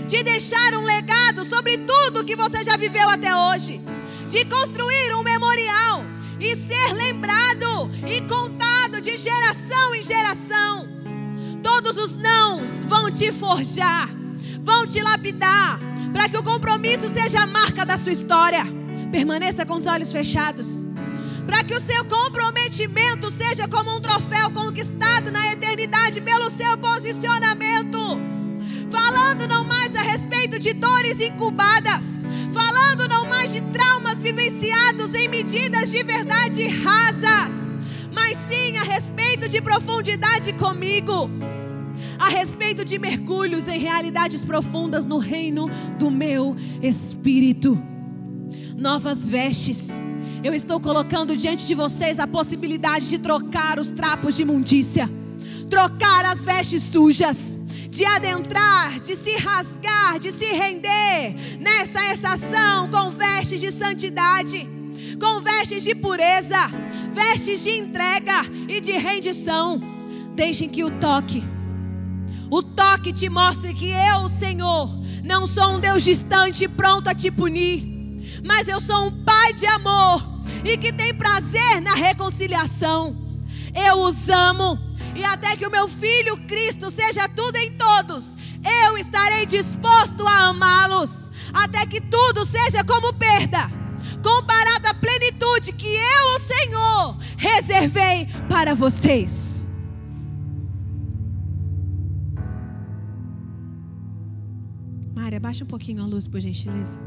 [0.07, 3.81] de deixar um legado sobre tudo que você já viveu até hoje,
[4.29, 6.05] de construir um memorial
[6.39, 10.96] e ser lembrado e contado de geração em geração.
[11.67, 14.09] Todos os nãos vão te forjar,
[14.61, 15.81] vão te lapidar,
[16.13, 18.65] para que o compromisso seja a marca da sua história.
[19.11, 20.87] Permaneça com os olhos fechados.
[21.45, 27.99] Para que o seu comprometimento seja como um troféu conquistado na eternidade pelo seu posicionamento.
[28.89, 35.27] Falando não mais a respeito de dores incubadas, falando não mais de traumas vivenciados em
[35.27, 37.53] medidas de verdade rasas,
[38.13, 41.29] mas sim a respeito de profundidade comigo,
[42.19, 47.81] a respeito de mergulhos em realidades profundas no reino do meu espírito.
[48.77, 49.91] Novas vestes.
[50.43, 55.11] Eu estou colocando diante de vocês a possibilidade de trocar os trapos de imundícia,
[55.69, 57.59] trocar as vestes sujas
[57.97, 64.69] de adentrar, de se rasgar, de se render nessa estação com vestes de santidade,
[65.19, 66.59] com vestes de pureza,
[67.15, 69.81] vestes de entrega e de rendição.
[70.35, 71.43] Deixem que o toque,
[72.51, 74.89] o toque te mostre que eu, Senhor,
[75.25, 77.87] não sou um Deus distante pronto a te punir,
[78.45, 80.23] mas eu sou um Pai de amor
[80.65, 83.17] e que tem prazer na reconciliação.
[83.75, 84.79] Eu os amo
[85.15, 88.37] e até que o meu filho Cristo seja tudo em todos,
[88.85, 93.71] eu estarei disposto a amá-los, até que tudo seja como perda,
[94.23, 99.56] comparado à plenitude que eu, o Senhor, reservei para vocês.
[105.37, 106.99] Mária, baixa um pouquinho a luz, por gentileza.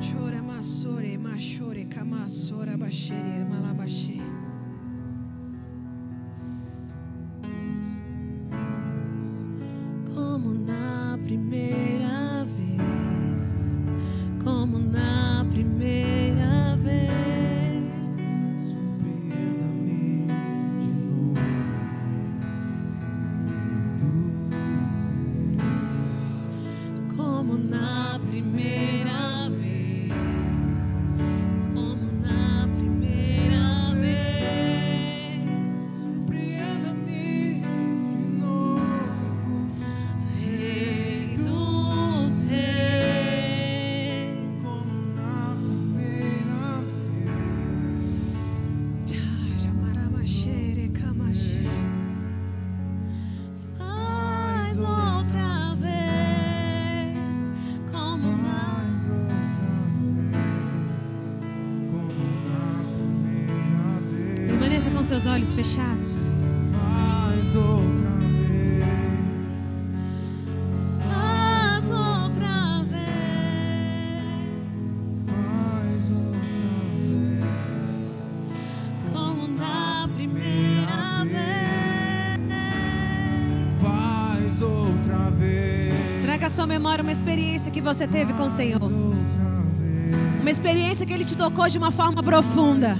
[0.00, 4.37] Chora masore, machore, kamasora, bachere, malabache.
[65.38, 66.32] Olhos fechados.
[66.72, 68.84] Faz outra vez,
[71.08, 74.18] Faz outra vez,
[75.26, 77.46] faz outra vez,
[79.12, 82.40] como na primeira vez.
[83.80, 86.22] faz outra vez.
[86.24, 88.90] Traga à sua memória uma experiência que você teve com o Senhor.
[90.40, 92.98] Uma experiência que Ele te tocou de uma forma profunda.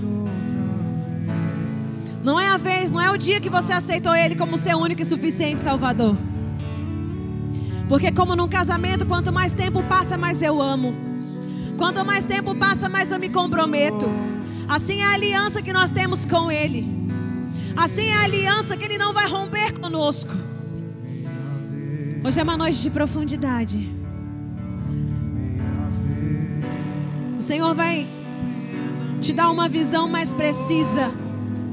[2.23, 5.03] Não é a vez, não é o dia que você aceitou Ele como seu único
[5.03, 6.17] e suficiente Salvador.
[7.89, 10.95] Porque, como num casamento, quanto mais tempo passa, mais eu amo.
[11.79, 14.07] Quanto mais tempo passa, mais eu me comprometo.
[14.69, 16.87] Assim é a aliança que nós temos com Ele.
[17.77, 20.33] Assim é a aliança que Ele não vai romper conosco.
[22.23, 23.89] Hoje é uma noite de profundidade.
[27.39, 28.07] O Senhor vai
[29.23, 31.11] te dar uma visão mais precisa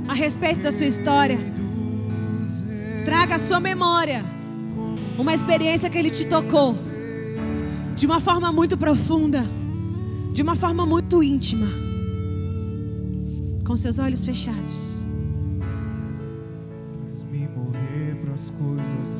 [0.08, 1.40] a respeito da sua história.
[3.04, 4.24] Traga à sua memória
[5.18, 6.76] uma experiência que Ele te tocou
[7.96, 9.46] de uma forma muito profunda,
[10.34, 11.68] de uma forma muito íntima,
[13.66, 15.08] com seus olhos fechados.
[17.04, 19.15] Faz-me morrer pras coisas